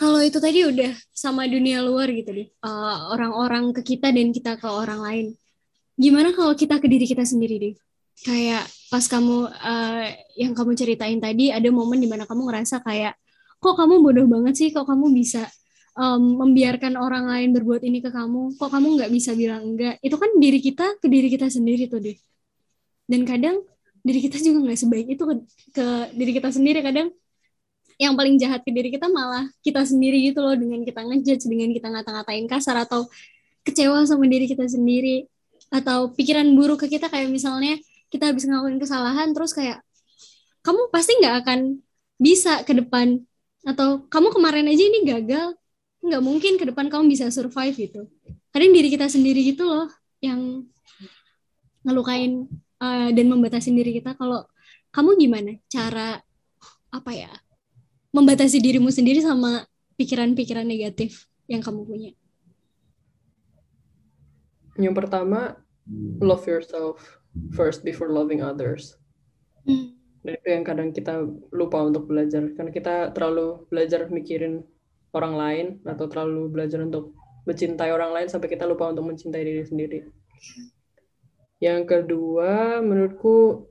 [0.00, 2.48] Kalau itu tadi udah sama dunia luar gitu deh.
[2.48, 5.26] Eh, orang-orang ke kita dan kita ke orang lain.
[6.00, 7.74] Gimana kalau kita ke diri kita sendiri deh?
[8.24, 13.12] Kayak pas kamu eh, yang kamu ceritain tadi ada momen di mana kamu ngerasa kayak
[13.60, 15.44] kok kamu bodoh banget sih, kok kamu bisa
[16.00, 20.00] em, membiarkan orang lain berbuat ini ke kamu, kok kamu nggak bisa bilang enggak?
[20.00, 22.16] Itu kan diri kita ke diri kita sendiri tuh deh.
[23.10, 23.66] Dan kadang
[24.06, 25.34] diri kita juga nggak sebaik itu ke,
[25.74, 26.78] ke diri kita sendiri.
[26.86, 27.10] Kadang
[27.98, 30.54] yang paling jahat ke diri kita malah kita sendiri gitu loh.
[30.54, 33.10] Dengan kita ngejudge dengan kita ngata-ngatain kasar atau
[33.66, 35.26] kecewa sama diri kita sendiri.
[35.74, 37.74] Atau pikiran buruk ke kita kayak misalnya
[38.14, 39.82] kita habis ngelakuin kesalahan terus kayak
[40.62, 41.60] kamu pasti nggak akan
[42.22, 43.26] bisa ke depan.
[43.66, 45.58] Atau kamu kemarin aja ini gagal
[46.00, 48.06] nggak mungkin ke depan kamu bisa survive gitu.
[48.54, 49.90] Kadang diri kita sendiri gitu loh
[50.24, 50.64] yang
[51.84, 52.48] ngelukain
[52.80, 54.44] uh, dan membatasin diri kita kalau
[54.90, 56.18] kamu gimana cara
[56.90, 57.30] apa ya
[58.10, 59.62] membatasi dirimu sendiri sama
[59.94, 62.10] pikiran-pikiran negatif yang kamu punya.
[64.80, 65.60] yang pertama
[66.18, 67.20] love yourself
[67.54, 69.00] first before loving others
[69.66, 69.96] Hmm.
[70.20, 74.64] Dan itu yang kadang kita lupa untuk belajar karena kita terlalu belajar mikirin
[75.16, 77.16] orang lain atau terlalu belajar untuk
[77.48, 79.98] mencintai orang lain sampai kita lupa untuk mencintai diri sendiri.
[81.60, 83.68] Yang kedua, menurutku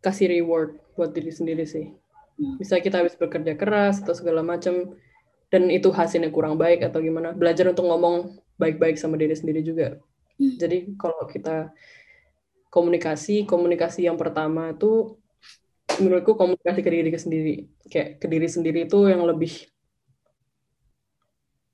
[0.00, 1.92] kasih reward buat diri sendiri sih.
[2.58, 4.96] Bisa kita habis bekerja keras atau segala macam,
[5.52, 10.00] dan itu hasilnya kurang baik atau gimana belajar untuk ngomong baik-baik sama diri sendiri juga
[10.42, 10.56] Hmm.
[10.56, 11.70] jadi kalau kita
[12.72, 15.20] komunikasi komunikasi yang pertama itu
[16.00, 17.54] menurutku komunikasi ke diri sendiri
[17.86, 19.68] kayak ke diri sendiri itu yang lebih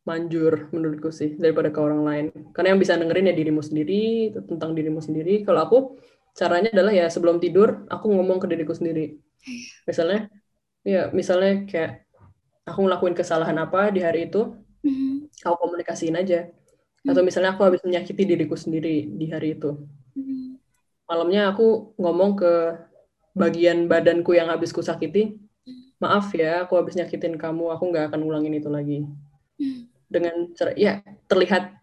[0.08, 2.26] manjur menurutku sih daripada ke orang lain.
[2.56, 5.44] Karena yang bisa dengerin ya dirimu sendiri tentang dirimu sendiri.
[5.44, 5.78] Kalau aku
[6.32, 9.20] caranya adalah ya sebelum tidur aku ngomong ke diriku sendiri.
[9.84, 10.32] Misalnya
[10.80, 12.08] ya misalnya kayak
[12.64, 15.26] aku ngelakuin kesalahan apa di hari itu Hmm.
[15.42, 16.54] aku komunikasiin aja.
[17.02, 19.74] Atau misalnya aku habis menyakiti diriku sendiri di hari itu.
[20.14, 20.54] Hmm.
[21.08, 22.52] malamnya aku ngomong ke
[23.32, 25.40] bagian badanku yang habis kusakiti
[25.98, 28.98] maaf ya aku habis nyakitin kamu aku nggak akan ulangin itu lagi.
[29.58, 29.90] Hmm.
[30.08, 31.76] Dengan cara ya terlihat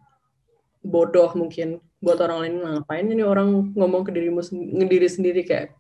[0.82, 5.42] bodoh mungkin buat orang lain ngapain ini orang ngomong ke dirimu sen- diri sendiri?
[5.46, 5.74] Kayak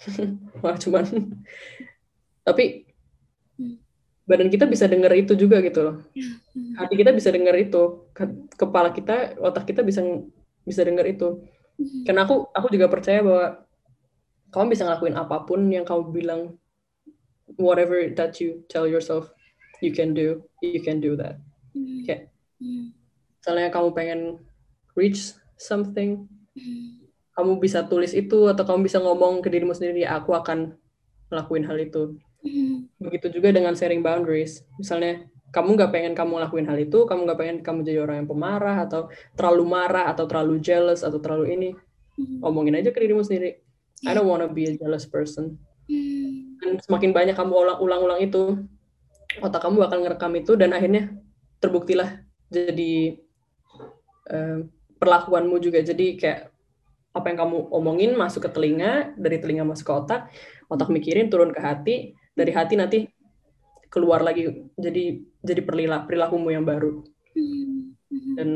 [0.64, 1.04] wah cuman
[2.46, 2.88] tapi
[4.24, 5.96] badan kita bisa denger itu juga gitu loh.
[6.14, 6.76] Hmm.
[6.78, 8.08] hati kita bisa denger itu.
[8.16, 10.00] Ke- kepala kita otak kita bisa
[10.64, 11.28] bisa denger itu.
[11.80, 12.04] Hmm.
[12.04, 13.64] karena aku aku juga percaya bahwa
[14.52, 16.60] kamu bisa ngelakuin apa pun yang kamu bilang
[17.56, 19.32] whatever that you tell yourself
[19.80, 22.02] you can do you can do that Hmm.
[22.02, 22.28] kayak
[22.58, 22.90] Hmm.
[23.38, 24.20] misalnya kamu pengen
[24.94, 27.06] reach something Hmm.
[27.32, 30.74] kamu bisa tulis itu atau kamu bisa ngomong ke dirimu sendiri aku akan
[31.30, 32.90] ngelakuin hal itu Hmm.
[32.98, 37.38] begitu juga dengan sharing boundaries misalnya kamu nggak pengen kamu ngelakuin hal itu kamu nggak
[37.38, 41.70] pengen kamu jadi orang yang pemarah atau terlalu marah atau terlalu jealous atau terlalu ini
[42.18, 42.42] Hmm.
[42.44, 43.62] omongin aja ke dirimu sendiri
[44.02, 45.54] I don't wanna be a jealous person
[45.86, 46.58] Hmm.
[46.58, 48.58] dan semakin banyak kamu ulang- ulang-ulang itu
[49.38, 51.14] otak kamu bakal ngerekam itu dan akhirnya
[51.62, 52.18] terbuktilah
[52.50, 53.14] jadi
[54.26, 54.58] eh,
[54.98, 56.40] perlakuanmu juga jadi kayak
[57.10, 60.20] apa yang kamu omongin masuk ke telinga dari telinga masuk ke otak
[60.70, 61.94] otak mikirin turun ke hati
[62.34, 62.98] dari hati nanti
[63.90, 64.46] keluar lagi
[64.78, 67.02] jadi jadi perlila- perilakumu yang baru.
[67.30, 67.94] Hmm.
[68.34, 68.48] dan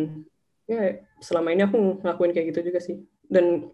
[0.67, 2.99] ya selama ini aku ngelakuin kayak gitu juga sih
[3.31, 3.71] dan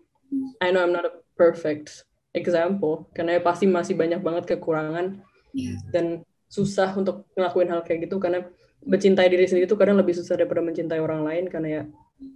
[0.60, 2.04] I know I'm not a perfect
[2.36, 5.74] example karena ya pasti masih banyak banget kekurangan Iya.
[5.90, 6.06] dan
[6.50, 8.42] susah untuk ngelakuin hal kayak gitu karena
[8.82, 11.82] mencintai diri sendiri itu kadang lebih susah daripada mencintai orang lain karena ya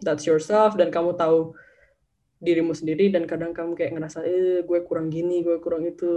[0.07, 1.51] that's yourself dan kamu tahu
[2.39, 6.15] dirimu sendiri dan kadang kamu kayak ngerasa eh gue kurang gini gue kurang itu.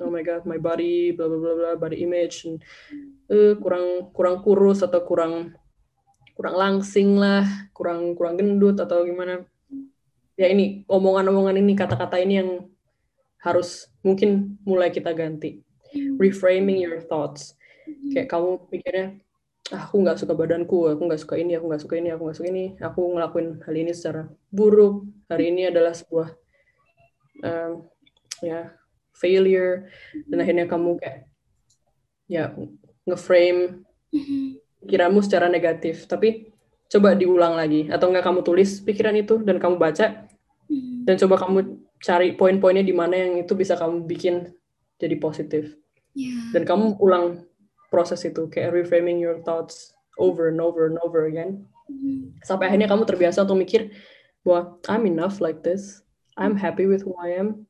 [0.00, 2.46] Oh my god my body bla bla bla bla body image.
[2.48, 2.62] And,
[3.28, 5.52] eh kurang kurang kurus atau kurang
[6.38, 7.44] kurang langsing lah
[7.76, 9.44] kurang kurang gendut atau gimana.
[10.40, 12.50] Ya ini omongan-omongan ini kata-kata ini yang
[13.44, 15.60] harus mungkin mulai kita ganti
[16.18, 17.54] reframing your thoughts.
[18.14, 19.06] Kayak kamu mikirnya
[19.70, 22.38] "Ah, aku nggak suka badanku aku nggak suka ini aku nggak suka ini aku nggak
[22.38, 22.64] suka ini.
[22.82, 25.06] Aku ngelakuin hal ini secara buruk.
[25.30, 26.28] Hari ini adalah sebuah
[27.42, 27.86] um,
[28.42, 28.74] ya
[29.14, 29.86] failure.
[30.26, 31.26] Dan akhirnya kamu kayak
[32.30, 32.54] ya
[33.06, 34.58] ngeframe Hmm.
[34.82, 36.10] pikiranmu secara negatif.
[36.10, 36.50] Tapi
[36.90, 37.86] coba diulang lagi.
[37.86, 40.26] Atau enggak kamu tulis pikiran itu dan kamu baca
[41.06, 41.58] dan coba kamu
[42.00, 44.46] cari poin-poinnya di mana yang itu bisa kamu bikin
[44.96, 45.74] jadi positif
[46.12, 46.34] Ya.
[46.50, 47.46] dan kamu ulang
[47.88, 52.34] proses itu kayak reframing your thoughts over and over and over again Hmm.
[52.46, 53.90] sampai akhirnya kamu terbiasa untuk mikir
[54.46, 56.06] bahwa I'm enough like this
[56.38, 57.66] I'm happy with who I am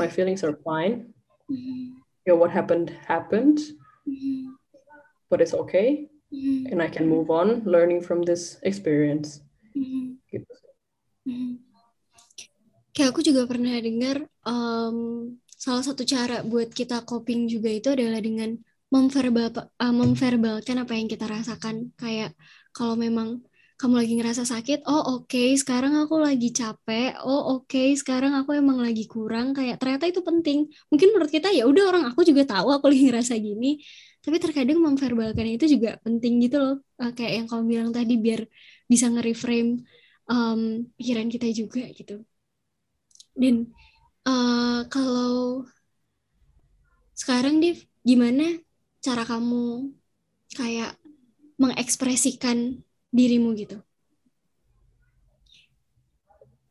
[0.00, 1.12] my feelings are fine
[1.48, 2.00] Hmm.
[2.24, 3.60] yeah what happened happened
[4.08, 4.56] Hmm.
[5.28, 6.64] but it's okay Hmm.
[6.72, 9.44] and I can move on learning from this experience
[9.76, 10.16] Hmm.
[10.28, 10.48] gitu
[11.28, 11.60] Hmm.
[12.92, 14.96] Kayak aku juga pernah dengar em,
[15.64, 18.50] salah satu cara buat kita coping juga itu adalah dengan
[18.94, 19.48] memverbal
[19.82, 21.76] eh, memverbalkan apa yang kita rasakan.
[22.00, 22.30] Kayak
[22.76, 23.28] kalau memang
[23.76, 28.78] kamu lagi ngerasa sakit, oh oke, sekarang aku lagi capek, oh oke, sekarang aku emang
[28.80, 29.52] lagi kurang.
[29.56, 30.58] Kayak ternyata itu penting.
[30.88, 33.66] Mungkin menurut kita ya udah orang aku juga tahu aku lagi ngerasa gini,
[34.24, 36.74] tapi terkadang memverbalkan itu juga penting gitu loh.
[37.02, 38.40] Eh, kayak yang kamu bilang tadi biar
[38.90, 39.70] bisa nge-reframe
[40.30, 40.60] em,
[40.98, 42.14] pikiran kita juga gitu.
[43.36, 43.54] Dan
[44.26, 45.66] eh, kalau
[47.20, 48.44] sekarang Div, gimana
[49.04, 49.90] cara kamu
[50.58, 50.92] kayak
[51.62, 52.58] mengekspresikan
[53.16, 53.76] dirimu gitu?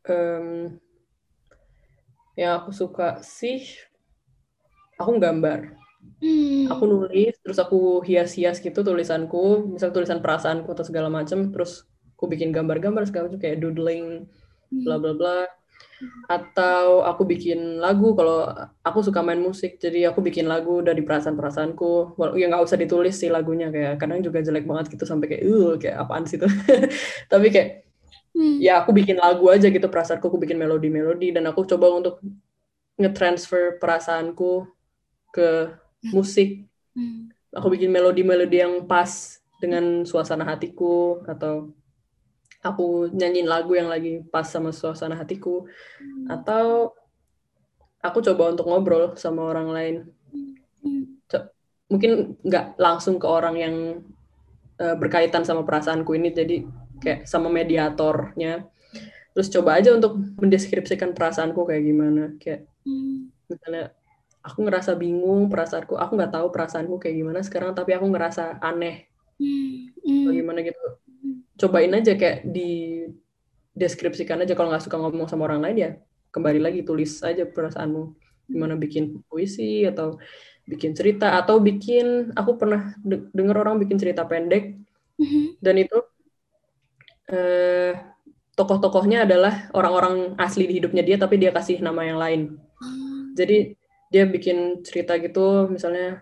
[0.07, 0.79] Em,
[2.39, 3.59] yang aku suka sih
[4.99, 5.59] aku gambar
[6.21, 6.67] Hmm.
[6.71, 11.85] aku nulis terus aku hias-hias gitu tulisanku misal tulisan perasaanku atau segala macam terus
[12.17, 14.25] aku bikin gambar-gambar segala macam kayak doodling
[14.85, 15.37] bla bla bla
[16.25, 18.49] atau aku bikin lagu kalau
[18.81, 23.15] aku suka main musik jadi aku bikin lagu dari perasaan-perasaanku Wal- ya nggak usah ditulis
[23.15, 26.47] sih lagunya kayak kadang juga jelek banget gitu sampai kayak uh kayak apaan sih itu
[27.31, 27.69] tapi kayak
[28.35, 28.59] Hmm.
[28.59, 32.19] ya aku bikin lagu aja gitu perasaanku aku bikin melodi-melodi dan aku coba untuk
[32.99, 34.67] nge-transfer perasaanku
[35.31, 35.71] ke
[36.11, 37.27] musik Hmm.
[37.51, 41.71] aku bikin melodi-melodi yang pas dengan suasana hatiku atau
[42.65, 45.69] aku nyanyiin lagu yang lagi pas sama suasana hatiku.
[46.25, 46.97] Atau
[48.01, 49.95] aku coba untuk ngobrol sama orang lain.
[51.29, 51.49] Co-
[51.85, 53.75] mungkin nggak langsung ke orang yang
[54.81, 56.65] uh, berkaitan sama perasaanku ini jadi
[57.01, 58.65] kayak sama mediatornya.
[59.37, 62.33] Terus coba aja untuk mendeskripsikan perasaanku kayak gimana.
[62.41, 62.65] Kayak
[63.45, 63.93] misalnya
[64.41, 69.05] aku ngerasa bingung perasaanku aku nggak tahu perasaanku kayak gimana sekarang tapi aku ngerasa aneh.
[70.25, 71.04] Bagaimana gitu
[71.55, 73.03] cobain aja kayak di
[73.75, 75.91] deskripsikan aja kalau nggak suka ngomong sama orang lain ya
[76.35, 78.11] kembali lagi tulis aja perasaanmu.
[78.51, 80.19] Gimana bikin puisi atau
[80.67, 84.75] bikin cerita atau bikin aku pernah de denger orang bikin cerita pendek.
[85.63, 85.97] Dan itu
[87.31, 87.95] eh,
[88.59, 92.41] tokoh-tokohnya adalah orang-orang asli di hidupnya dia tapi dia kasih nama yang lain.
[93.39, 93.79] Jadi
[94.11, 96.19] dia bikin cerita gitu misalnya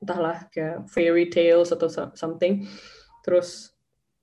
[0.00, 2.68] entahlah kayak fairy tales atau something.
[3.24, 3.75] Terus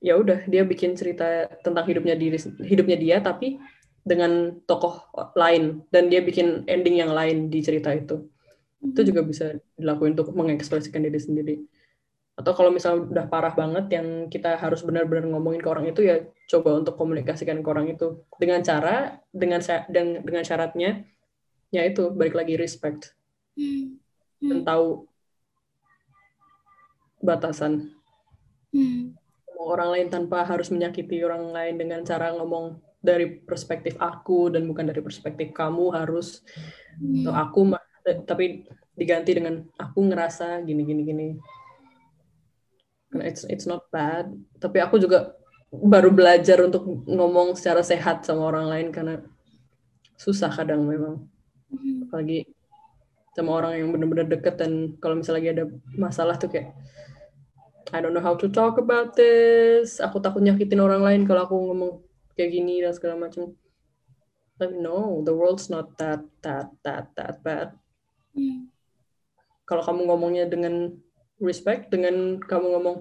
[0.03, 3.55] ya udah dia bikin cerita tentang hidupnya diri hidupnya dia tapi
[4.03, 5.87] dengan tokoh lain.
[5.87, 8.27] Dan dia bikin ending yang lain di cerita itu.
[8.83, 11.55] Itu juga bisa dilakukan untuk mengekspresikan diri sendiri.
[12.35, 16.19] Atau kalau misalnya udah parah banget yang kita harus benar-benar ngomongin ke orang itu ya
[16.51, 18.27] coba untuk komunikasikan ke orang itu.
[18.35, 21.07] Dengan cara dengan dengan, dengan syaratnya
[21.71, 23.15] ya itu balik lagi respect.
[23.53, 24.01] Hmm.
[24.41, 24.49] Hmm.
[24.49, 25.07] dan tahu
[27.23, 27.95] batasan.
[28.75, 29.15] Hmm.
[29.67, 34.87] Orang lain tanpa harus menyakiti orang lain dengan cara ngomong dari perspektif aku dan bukan
[34.87, 36.39] dari perspektif kamu harus
[36.99, 37.27] hmm.
[37.27, 37.59] atau aku
[38.23, 38.63] tapi
[38.95, 41.27] diganti dengan aku ngerasa gini gini gini
[43.27, 45.35] it's it's not bad tapi aku juga
[45.73, 49.19] baru belajar untuk ngomong secara sehat sama orang lain karena
[50.15, 51.27] susah kadang memang
[51.73, 52.07] hmm.
[52.07, 52.47] apalagi
[53.33, 55.65] sama orang yang benar-benar deket dan kalau misalnya lagi ada
[55.97, 56.71] masalah tuh kayak
[57.91, 59.99] I don't know how to talk about this.
[59.99, 61.99] Aku takut nyakitin orang lain kalau aku ngomong
[62.37, 63.57] kayak gini dan segala macam.
[64.55, 67.75] But no, the world's not that that that that bad.
[68.31, 68.69] Hmm.
[69.67, 70.95] Kalau kamu ngomongnya dengan
[71.41, 72.97] respect, dengan kamu ngomong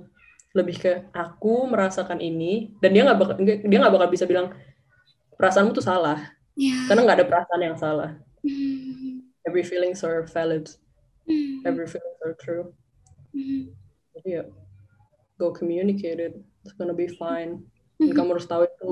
[0.57, 4.53] lebih ke aku merasakan ini, dan dia nggak bakal dia nggak bakal bisa bilang
[5.37, 6.89] perasaanmu tuh salah, yeah.
[6.89, 8.11] karena nggak ada perasaan yang salah.
[8.41, 9.25] Hmm.
[9.45, 10.73] Every feelings are valid.
[11.29, 11.65] Hmm.
[11.69, 12.73] Every feelings are true.
[13.33, 13.73] Hmm.
[14.13, 14.45] Jadi ya
[15.43, 17.59] go communicate it it's gonna be fine
[17.99, 18.15] dan mm-hmm.
[18.15, 18.89] kamu harus tahu itu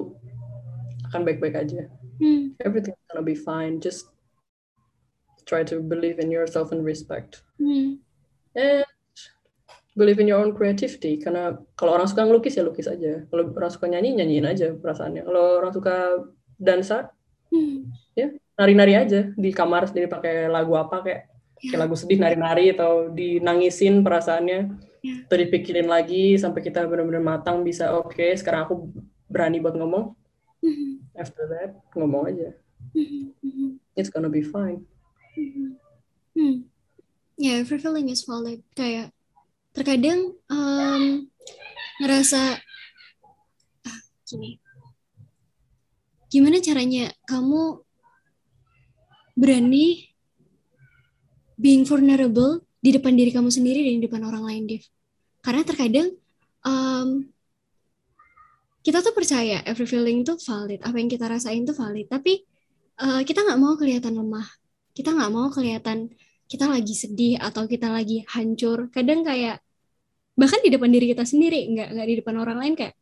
[1.11, 1.87] akan baik-baik aja
[2.19, 2.59] mm.
[2.63, 4.11] everything's gonna be fine just
[5.47, 7.99] try to believe in yourself and respect mm.
[8.59, 8.87] and
[9.99, 13.71] believe in your own creativity karena kalau orang suka ngelukis ya lukis aja kalau orang
[13.71, 15.95] suka nyanyi nyanyiin aja perasaannya kalau orang suka
[16.59, 17.11] dansa
[17.51, 17.91] mm.
[18.15, 21.21] ya nari-nari aja di kamar sendiri pakai lagu apa kayak
[21.65, 21.71] yeah.
[21.75, 25.25] kayak lagu sedih nari-nari atau dinangisin perasaannya yeah.
[25.27, 28.75] atau dipikirin lagi sampai kita benar-benar matang bisa oke okay, sekarang aku
[29.27, 30.13] berani buat ngomong
[30.65, 30.93] mm-hmm.
[31.17, 32.51] after that ngomong aja
[32.95, 33.81] mm-hmm.
[33.97, 34.85] it's gonna be fine
[35.37, 35.77] mm-hmm.
[36.37, 36.57] hmm.
[37.41, 39.13] yeah every feeling is valid kayak
[39.71, 41.31] terkadang um,
[42.03, 42.59] ngerasa
[43.87, 44.59] ah, gini
[46.31, 47.83] gimana caranya kamu
[49.35, 50.11] berani
[51.59, 54.85] being vulnerable di depan diri kamu sendiri dan di depan orang lain, Dev.
[55.45, 56.09] Karena terkadang
[56.65, 57.29] um,
[58.81, 62.41] kita tuh percaya every feeling tuh valid, apa yang kita rasain tuh valid, tapi
[63.01, 64.49] uh, kita nggak mau kelihatan lemah,
[64.97, 66.09] kita nggak mau kelihatan
[66.51, 68.89] kita lagi sedih atau kita lagi hancur.
[68.91, 69.61] Kadang kayak
[70.35, 72.97] bahkan di depan diri kita sendiri, nggak nggak di depan orang lain kayak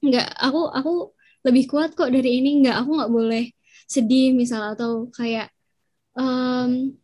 [0.00, 0.92] nggak aku aku
[1.44, 3.44] lebih kuat kok dari ini, nggak aku nggak boleh
[3.90, 5.50] sedih misal atau kayak
[6.14, 6.94] um,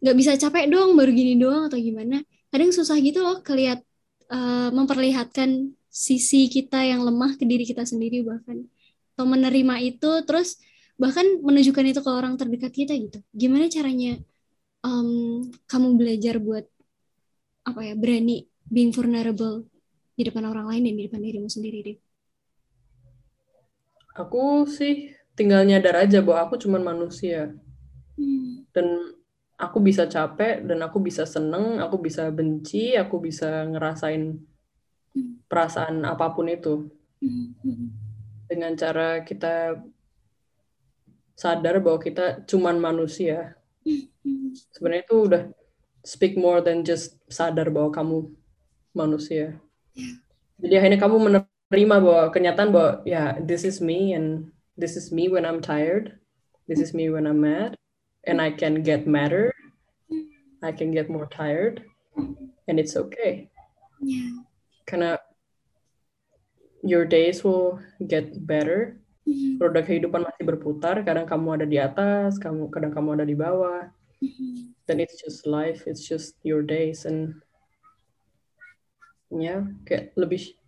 [0.00, 2.24] nggak bisa capek dong baru gini doang atau gimana.
[2.50, 3.84] Kadang susah gitu loh kelihat
[4.32, 8.66] uh, memperlihatkan sisi kita yang lemah ke diri kita sendiri bahkan.
[9.14, 10.58] Atau menerima itu terus
[11.00, 13.20] bahkan menunjukkan itu ke orang terdekat kita gitu.
[13.32, 14.18] Gimana caranya
[14.82, 16.64] um, kamu belajar buat
[17.64, 19.68] apa ya berani being vulnerable
[20.16, 21.98] di depan orang lain dan di depan dirimu sendiri deh
[24.20, 27.54] aku sih tinggal nyadar aja bahwa aku cuma manusia.
[28.20, 28.68] Hmm.
[28.76, 28.84] dan
[29.60, 34.40] aku bisa capek dan aku bisa seneng, aku bisa benci, aku bisa ngerasain
[35.44, 36.88] perasaan apa pun itu.
[38.48, 39.76] Dengan cara kita
[41.36, 43.60] sadar bahwa kita cuman manusia.
[44.72, 45.42] Sebenarnya itu udah
[46.00, 48.18] speak more than just sadar bahwa kamu
[48.96, 49.60] manusia.
[50.56, 54.48] Jadi akhirnya kamu menerima bahwa kenyataan bahwa ya yeah, this is me and
[54.80, 56.16] this is me when I'm tired.
[56.64, 57.80] This is me when I'm mad
[58.24, 59.52] and I can get madder,
[60.60, 61.84] I can get more tired,
[62.68, 63.48] and it's okay.
[64.00, 64.44] Yeah.
[64.88, 65.20] karena
[66.82, 68.96] your days will get better.
[69.28, 69.60] Mhm.
[69.60, 71.04] roda kehidupan masih berputar.
[71.04, 73.92] Kadang kamu ada di atas kamu kadang kamu ada di bawah.
[74.18, 74.74] Mhm.
[74.90, 75.86] dan it's just life.
[75.86, 77.06] It's just your days.
[77.06, 77.38] And
[79.30, 80.58] ya kayak lebih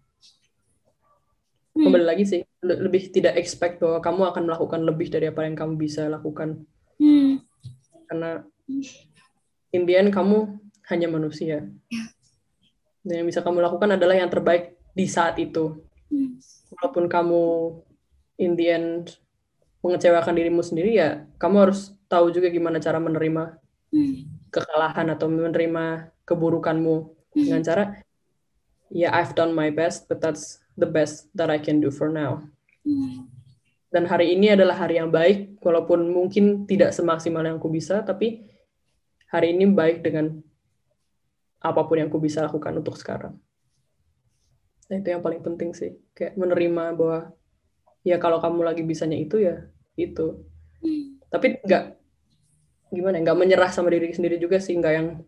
[1.73, 1.89] Hmm.
[1.89, 2.41] kembali lagi sih.
[2.63, 6.69] Le- lebih tidak expect bahwa kamu akan melakukan lebih dari apa yang kamu bisa lakukan
[7.01, 7.41] Hmm.
[8.09, 8.45] karena
[9.73, 10.39] end kamu
[10.93, 12.05] hanya manusia Ya.
[13.03, 15.81] dan yang bisa kamu lakukan adalah yang terbaik di saat itu
[16.13, 16.37] Hmm.
[16.77, 17.43] walaupun kamu
[18.37, 19.17] in the end
[19.81, 23.57] mengecewakan dirimu sendiri ya kamu harus tahu juga gimana cara menerima
[23.93, 24.29] Hmm.
[24.53, 26.97] kekalahan atau menerima keburukanmu
[27.33, 27.85] dengan cara
[28.93, 32.45] ya I've done my best but that's the best that I can do for now
[32.85, 33.32] Hmm.
[33.93, 38.49] Dan hari ini adalah hari yang baik walaupun mungkin tidak semaksimal yang aku bisa tapi
[39.29, 40.41] hari ini baik dengan
[41.63, 43.37] apa pun yang aku bisa lakukan untuk sekarang
[44.89, 47.31] nah, itu yang paling penting sih kayak menerima bahwa
[48.03, 50.49] ya kalau kamu lagi bisanya itu ya itu
[50.83, 51.15] Hmm.
[51.31, 51.95] tapi nggak
[52.91, 55.23] gimana ya, nggak menyerah sama diri sendiri juga sih nggak yang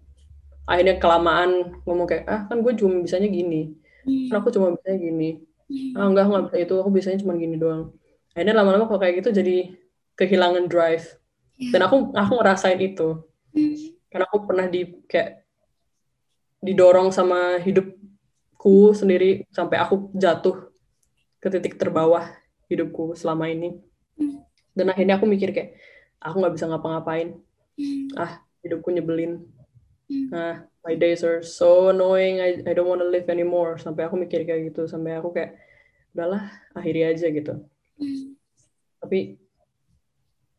[0.66, 4.34] akhirnya kelamaan ngomong kayak ah kan gue cuma bisanya gini Hmm.
[4.34, 5.30] kan aku cuma bisanya gini
[5.70, 5.94] Hmm.
[5.94, 7.94] ah enggak nggak bisa itu aku bisanya cuma gini doang
[8.34, 9.78] akhirnya lama-lama kalau kayak gitu jadi
[10.14, 11.06] kehilangan drive
[11.54, 11.70] Ya.
[11.70, 13.22] dan aku aku ngerasain itu
[13.54, 13.74] Hmm.
[14.10, 15.46] karena aku pernah di kayak
[16.58, 20.74] didorong sama hidupku sendiri sampai aku jatuh
[21.38, 22.26] ke titik terbawah
[22.66, 23.78] hidupku selama ini
[24.18, 24.42] Hmm.
[24.74, 25.78] dan akhirnya aku mikir kayak
[26.18, 27.38] aku nggak bisa ngapa-ngapain
[27.78, 28.10] Hmm.
[28.18, 29.46] ah hidupku nyebelin
[30.10, 30.26] Hmm.
[30.34, 34.18] ah my days are so annoying I, I don't want to live anymore sampai aku
[34.18, 35.54] mikir kayak gitu sampai aku kayak
[36.18, 37.62] udahlah akhiri aja gitu
[37.94, 38.34] Hmm.
[38.98, 39.38] tapi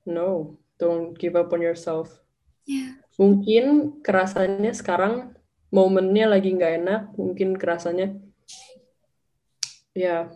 [0.05, 2.21] no don't give up on yourself
[2.65, 2.97] Ya.
[3.21, 5.37] mungkin kerasanya sekarang
[5.69, 8.17] momennya lagi nggak enak mungkin kerasanya
[9.93, 10.33] ya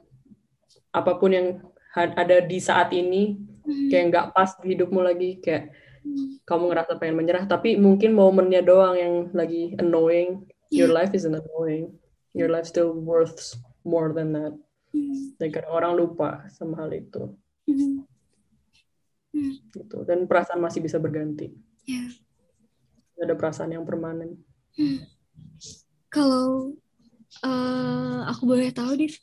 [0.89, 1.47] apa pun yang
[1.95, 3.85] ada di saat ini Hmm.
[3.91, 5.69] kayak nggak pas di hidupmu lagi kayak
[5.99, 6.39] Hmm.
[6.47, 11.91] kamu ngerasa pengen menyerah tapi mungkin momennya doang yang lagi annoying your life isn't annoying
[12.31, 14.55] your life still worth more than that
[14.89, 15.37] Hmm.
[15.69, 17.35] orang lupa sama hal itu
[17.69, 18.01] Hmm.
[19.69, 21.53] gitu dan perasaan masih bisa berganti.
[23.15, 24.41] Nggak ada perasaan yang permanen
[24.79, 25.03] Hmm.
[26.09, 26.71] Kalau
[27.45, 29.13] eh, aku boleh tahu, Div,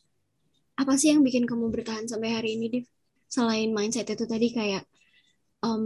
[0.78, 2.86] apa sih yang bikin kamu bertahan sampai hari ini, Div?
[3.26, 4.86] Selain mindset itu tadi kayak,
[5.64, 5.82] em,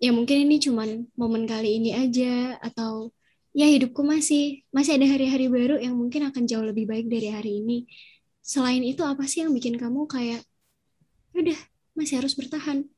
[0.00, 3.12] ya mungkin ini cuman momen kali ini aja, atau
[3.52, 7.60] ya hidupku masih masih ada hari-hari baru yang mungkin akan jauh lebih baik dari hari
[7.60, 7.84] ini.
[8.48, 10.40] Selain itu apa sih yang bikin kamu kayak,
[11.36, 11.58] udah
[11.92, 12.88] masih harus bertahan,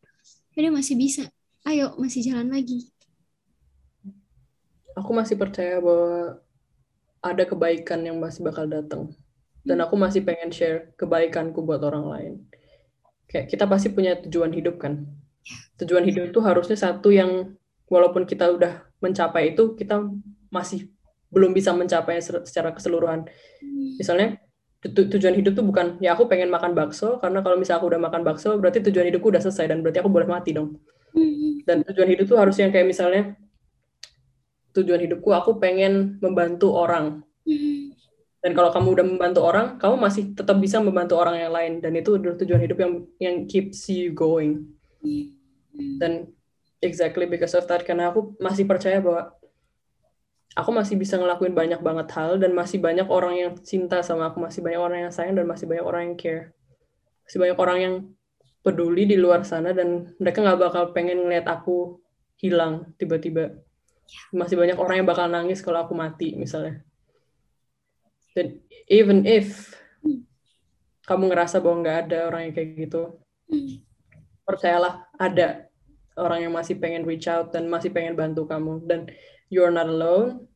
[0.54, 1.26] udah masih bisa,
[1.66, 2.86] ayo masih jalan lagi.
[4.94, 6.42] aku masih percaya bahwa
[7.24, 9.10] ada kebaikan yang masih bakal datang.
[9.64, 12.32] Dan aku masih pengen share kebaikanku buat orang lain.
[13.28, 15.08] Kayak kita pasti punya tujuan hidup kan?
[15.80, 17.56] Tujuan hidup itu harusnya satu yang
[17.88, 20.04] walaupun kita udah mencapai itu kita
[20.48, 20.88] masih
[21.28, 23.28] belum bisa mencapai secara keseluruhan.
[24.00, 24.40] Misalnya
[24.80, 28.00] tu- tujuan hidup tuh bukan ya aku pengen makan bakso karena kalau misalnya aku udah
[28.00, 31.58] makan bakso berarti tujuan hidupku udah selesai dan berarti aku boleh mati dong Hmm.
[31.66, 33.34] dan tujuan hidup tuh harusnya kayak misalnya
[34.72, 37.90] tujuan hidupku aku pengen membantu orang Hmm.
[38.40, 41.92] dan kalau kamu udah membantu orang kamu masih tetap bisa membantu orang yang lain dan
[41.98, 44.70] itu adalah tujuan hidup yang yang keeps you going
[45.02, 45.34] Hmm.
[45.98, 46.12] dan
[46.78, 49.34] exactly because of that karena aku masih percaya bahwa
[50.58, 54.42] aku masih bisa ngelakuin banyak banget hal dan masih banyak orang yang cinta sama aku
[54.42, 56.44] masih banyak orang yang sayang dan masih banyak orang yang care.
[57.26, 57.94] Masih banyak orang yang
[58.60, 62.02] peduli di luar sana dan mereka nggak bakal pengen ngeliat aku
[62.42, 63.62] hilang tiba-tiba.
[64.34, 66.82] Masih banyak orang yang bakal nangis kalau aku mati misalnya.
[68.34, 68.58] Dan
[68.90, 69.74] even if
[71.06, 73.18] kamu ngerasa bahwa nggak ada orang yang kayak gitu
[74.46, 75.70] percayalah ada
[76.18, 78.82] orang yang masih pengen reach out dan masih pengen bantu kamu.
[78.82, 79.06] Dan
[79.50, 80.46] you're not alone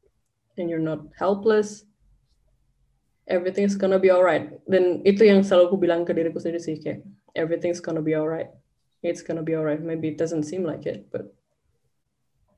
[0.57, 1.85] and you're not helpless
[3.27, 7.03] everything's gonna be alright dan itu yang selalu aku bilang ke diriku sendiri sih kayak
[7.35, 8.55] everything's gonna be alright
[9.03, 11.27] it's gonna be alright maybe it doesn't seem like it but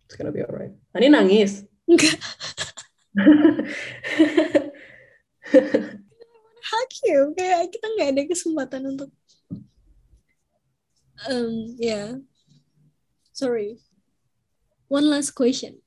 [0.04, 1.68] it's gonna be alright Ani nangis.
[1.86, 2.18] Enggak.
[6.66, 9.10] Hak you, kayak kita nggak ada kesempatan untuk
[11.30, 12.18] um ya
[13.30, 13.78] sorry.
[14.90, 15.78] One last question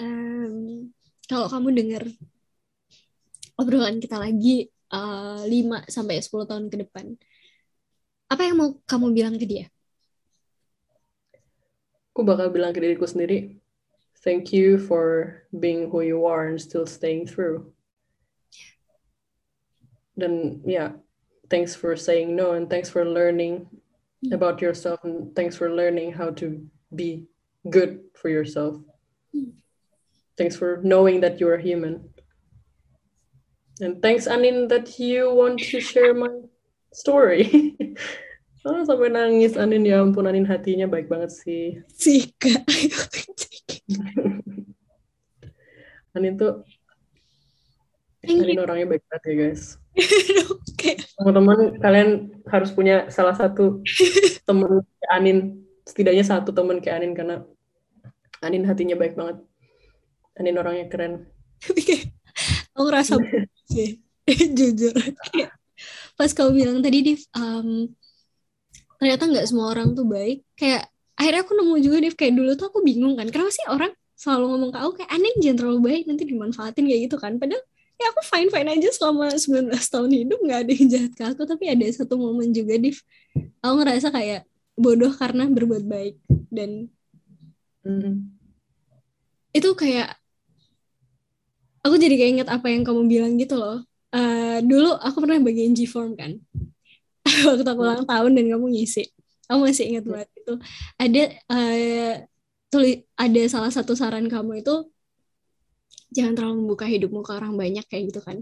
[0.00, 0.90] um,
[1.28, 2.02] kalau kamu dengar
[3.58, 7.06] obrolan kita lagi uh, 5 sampai 10 tahun ke depan
[8.28, 9.66] apa yang mau kamu bilang ke dia
[12.12, 13.58] aku bakal bilang ke diriku sendiri
[14.22, 17.70] thank you for being who you are and still staying through.
[20.18, 20.98] Then yeah,
[21.46, 23.70] thanks for saying no and thanks for learning
[24.18, 24.34] Mm.
[24.34, 27.30] about yourself and thanks for learning how to be
[27.70, 28.74] good for yourself.
[29.30, 29.54] Mm.
[30.38, 32.14] Thanks for knowing that you're a human.
[33.82, 36.30] And thanks Anin that you want to share my
[36.94, 37.74] story.
[38.66, 41.82] oh, sampai nangis Anin ya ampun Anin hatinya baik banget sih.
[41.90, 42.54] Sika.
[46.16, 46.64] Anin tuh
[48.18, 49.62] Thank Anin orangnya baik banget ya guys.
[50.50, 50.98] Oke.
[51.18, 52.10] Teman-teman kalian
[52.50, 53.78] harus punya salah satu
[54.42, 57.46] teman Anin, setidaknya satu teman kayak Anin karena
[58.42, 59.38] Anin hatinya baik banget.
[60.38, 61.26] Anin orangnya keren.
[62.74, 63.18] Aku ngerasa
[63.74, 63.98] sih.
[64.58, 64.94] Jujur.
[66.14, 67.90] Pas kau bilang tadi, Div, um,
[68.98, 70.42] ternyata nggak semua orang tuh baik.
[70.54, 70.86] Kayak
[71.18, 73.26] akhirnya aku nemu juga, Div, kayak dulu tuh aku bingung kan.
[73.30, 77.00] Kenapa sih orang selalu ngomong ke aku kayak aneh jangan terlalu baik nanti dimanfaatin kayak
[77.06, 77.38] gitu kan.
[77.38, 77.62] Padahal
[77.98, 81.42] ya aku fine fine aja selama 19 tahun hidup nggak ada yang jahat ke aku
[81.50, 82.94] tapi ada satu momen juga Div
[83.58, 84.46] aku ngerasa kayak
[84.78, 86.14] bodoh karena berbuat baik
[86.46, 86.86] dan
[87.86, 88.36] Hmm.
[89.54, 90.17] itu kayak
[91.84, 93.74] aku jadi kayak inget apa yang kamu bilang gitu loh.
[94.14, 96.32] Eh, dulu aku pernah bagian G-form kan.
[97.48, 99.02] Waktu aku ulang tahun dan kamu ngisi.
[99.48, 100.52] Aku masih ingat banget itu.
[101.00, 101.20] Ada
[101.52, 102.12] eh
[102.72, 104.72] tuli ada salah satu saran kamu itu
[106.16, 108.38] jangan terlalu membuka hidupmu ke orang banyak kayak gitu kan.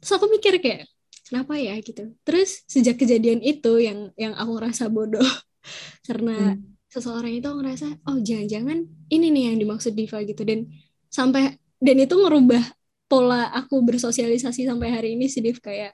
[0.00, 0.80] Terus aku mikir kayak
[1.28, 1.74] kenapa ya?
[1.80, 2.02] gitu.
[2.26, 5.24] Terus sejak kejadian itu yang yang aku ngerasa bodoh.
[6.06, 6.76] Karena Hmm.
[6.92, 8.78] seseorang itu aku ngerasa oh jangan-jangan
[9.12, 10.42] ini nih yang dimaksud diva gitu.
[10.46, 10.68] Dan
[11.12, 12.62] sampai dan itu ngerubah
[13.10, 15.58] pola aku bersosialisasi sampai hari ini sih Div.
[15.66, 15.92] Kayak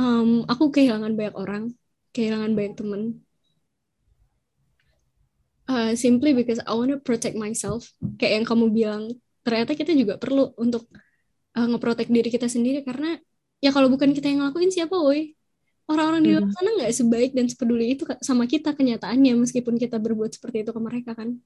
[0.00, 1.62] em, aku kehilangan banyak orang
[2.14, 3.02] kehilangan banyak temen.
[5.70, 7.94] Uh, simply because I want to protect myself.
[8.18, 9.02] Kayak yang kamu bilang
[9.46, 10.82] ternyata kita juga perlu untuk
[11.56, 13.18] uh, ngeprotek diri kita sendiri karena
[13.64, 15.38] ya kalau bukan kita yang ngelakuin siapa woi?
[15.90, 16.54] Orang-orang di luar Mhm.
[16.56, 20.80] sana nggak sebaik dan sepeduli itu sama kita kenyataannya meskipun kita berbuat seperti itu ke
[20.82, 21.38] mereka kan?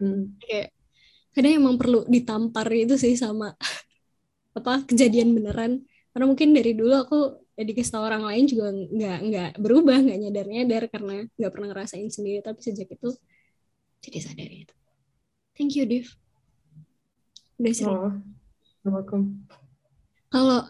[0.00, 0.40] Hmm.
[0.40, 0.72] kayak
[1.34, 3.54] kadang emang perlu ditampar itu sih sama
[4.58, 5.72] apa kejadian beneran.
[6.10, 7.18] Karena mungkin dari dulu aku
[7.58, 11.68] ya dikasih tau orang lain juga nggak nggak berubah nggak nyadar nyadar karena nggak pernah
[11.74, 12.40] ngerasain sendiri.
[12.42, 13.08] Tapi sejak itu
[14.04, 14.74] jadi sadar itu
[15.56, 16.08] thank you Div.
[17.60, 18.12] Udah sering Oh,
[18.84, 19.44] welcome.
[20.32, 20.64] kalau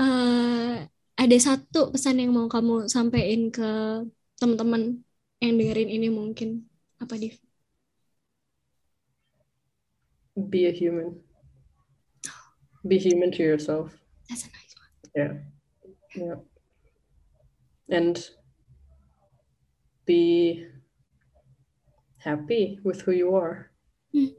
[0.00, 0.76] eh,
[1.14, 3.68] ada satu pesan yang mau kamu sampaikan ke
[4.40, 4.82] teman-teman
[5.38, 6.66] yang dengerin ini mungkin
[6.98, 7.38] apa Div
[10.34, 11.22] Be a human.
[12.82, 13.94] Be human to yourself.
[14.28, 15.32] that's a nice one Yeah.
[16.14, 16.38] Yeah.
[17.88, 18.18] And
[20.06, 20.66] be
[22.18, 23.70] happy with who you are.
[24.12, 24.34] Hmm.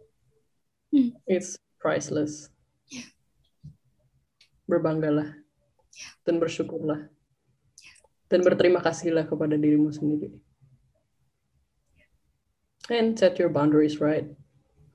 [0.91, 1.09] Hmm.
[1.27, 2.49] It's priceless.
[2.91, 3.07] Yeah.
[4.67, 5.31] Berbanggalah.
[6.27, 7.07] Dan bersyukurlah.
[8.27, 10.33] Dan berterima kasihlah kepada dirimu sendiri.
[12.91, 14.27] And set your boundaries right.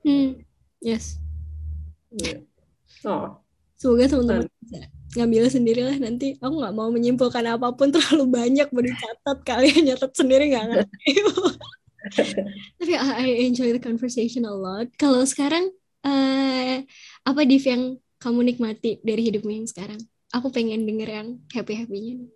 [0.05, 0.45] hmm.
[0.81, 1.21] Yes
[2.11, 2.43] Yeah.
[3.07, 3.39] Oh,
[3.79, 4.79] Semoga teman-teman bisa
[5.15, 6.35] ngambil sendiri lah nanti.
[6.43, 11.11] Aku nggak mau menyimpulkan apa pun terlalu banyak baru dicatat kalian nyatet sendiri nggak ngerti.
[12.83, 14.91] Tapi I enjoy the conversation a lot.
[14.99, 15.71] Kalau sekarang
[16.03, 16.83] eh
[17.23, 20.03] apa div yang kamu nikmati dari hidupmu yang sekarang?
[20.35, 22.27] Aku pengen denger yang happy happynya.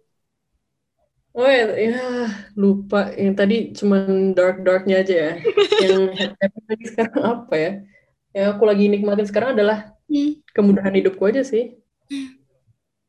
[1.35, 3.11] Oh ya, ya, lupa.
[3.11, 5.31] Yang tadi cuman dark-darknya aja ya.
[5.83, 6.01] Yang
[6.39, 7.71] happy lagi sekarang apa ya?
[8.35, 10.37] Yang aku lagi nikmatin sekarang adalah Hmm.
[10.51, 11.79] kemudahan hidupku aja sih.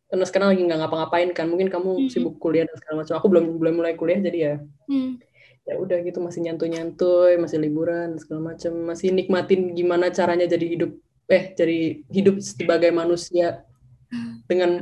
[0.07, 1.51] Karena sekarang lagi nggak ngapa-ngapain kan.
[1.51, 1.75] Mungkin Hmm.
[1.83, 3.15] kamu sibuk kuliah dan segala macam.
[3.19, 4.55] Aku belum belum mulai kuliah jadi ya
[4.87, 5.19] Hmm.
[5.67, 8.71] ya udah gitu masih nyantuy-nyantuy, masih liburan segala macam.
[8.87, 10.95] Masih nikmatin gimana caranya jadi hidup
[11.27, 13.67] eh jadi hidup sebagai manusia
[14.47, 14.79] dengan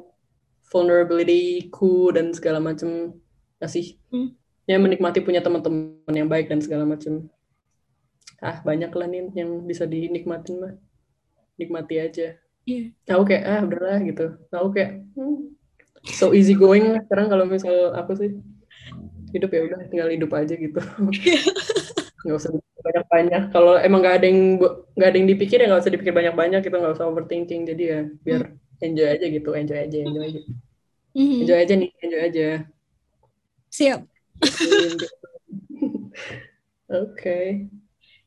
[0.68, 3.16] vulnerability-ku dan segala macam
[3.56, 4.36] masih Hmm.
[4.68, 7.32] ya menikmati punya teman-teman yang baik dan segala macam.
[8.44, 10.74] Ah, banyak lah nih yang bisa dinikmatin mah.
[11.56, 12.36] Nikmati aja.
[12.68, 12.92] Iya.
[13.08, 14.26] Aku kayak ah udahlah gitu.
[14.52, 15.36] Aku kayak hmm,
[16.12, 18.30] so easy going lah sekarang kalau misal aku sih
[19.32, 20.80] hidup ya udah tinggal hidup aja gitu.
[22.24, 23.42] nggak usah dipikir banyak-banyak.
[23.52, 24.40] Kalau emang nggak ada yang
[24.96, 27.62] nggak ada yang dipikir ya nggak usah dipikir banyak-banyak gitu nggak usah overthinking.
[27.68, 28.42] Jadi ya biar
[28.80, 30.40] enjoy aja gitu, enjoy aja, enjoy aja,
[31.14, 31.36] Mhm.
[31.46, 32.48] enjoy aja nih, enjoy aja.
[33.72, 34.00] Siap.
[37.00, 37.38] Oke.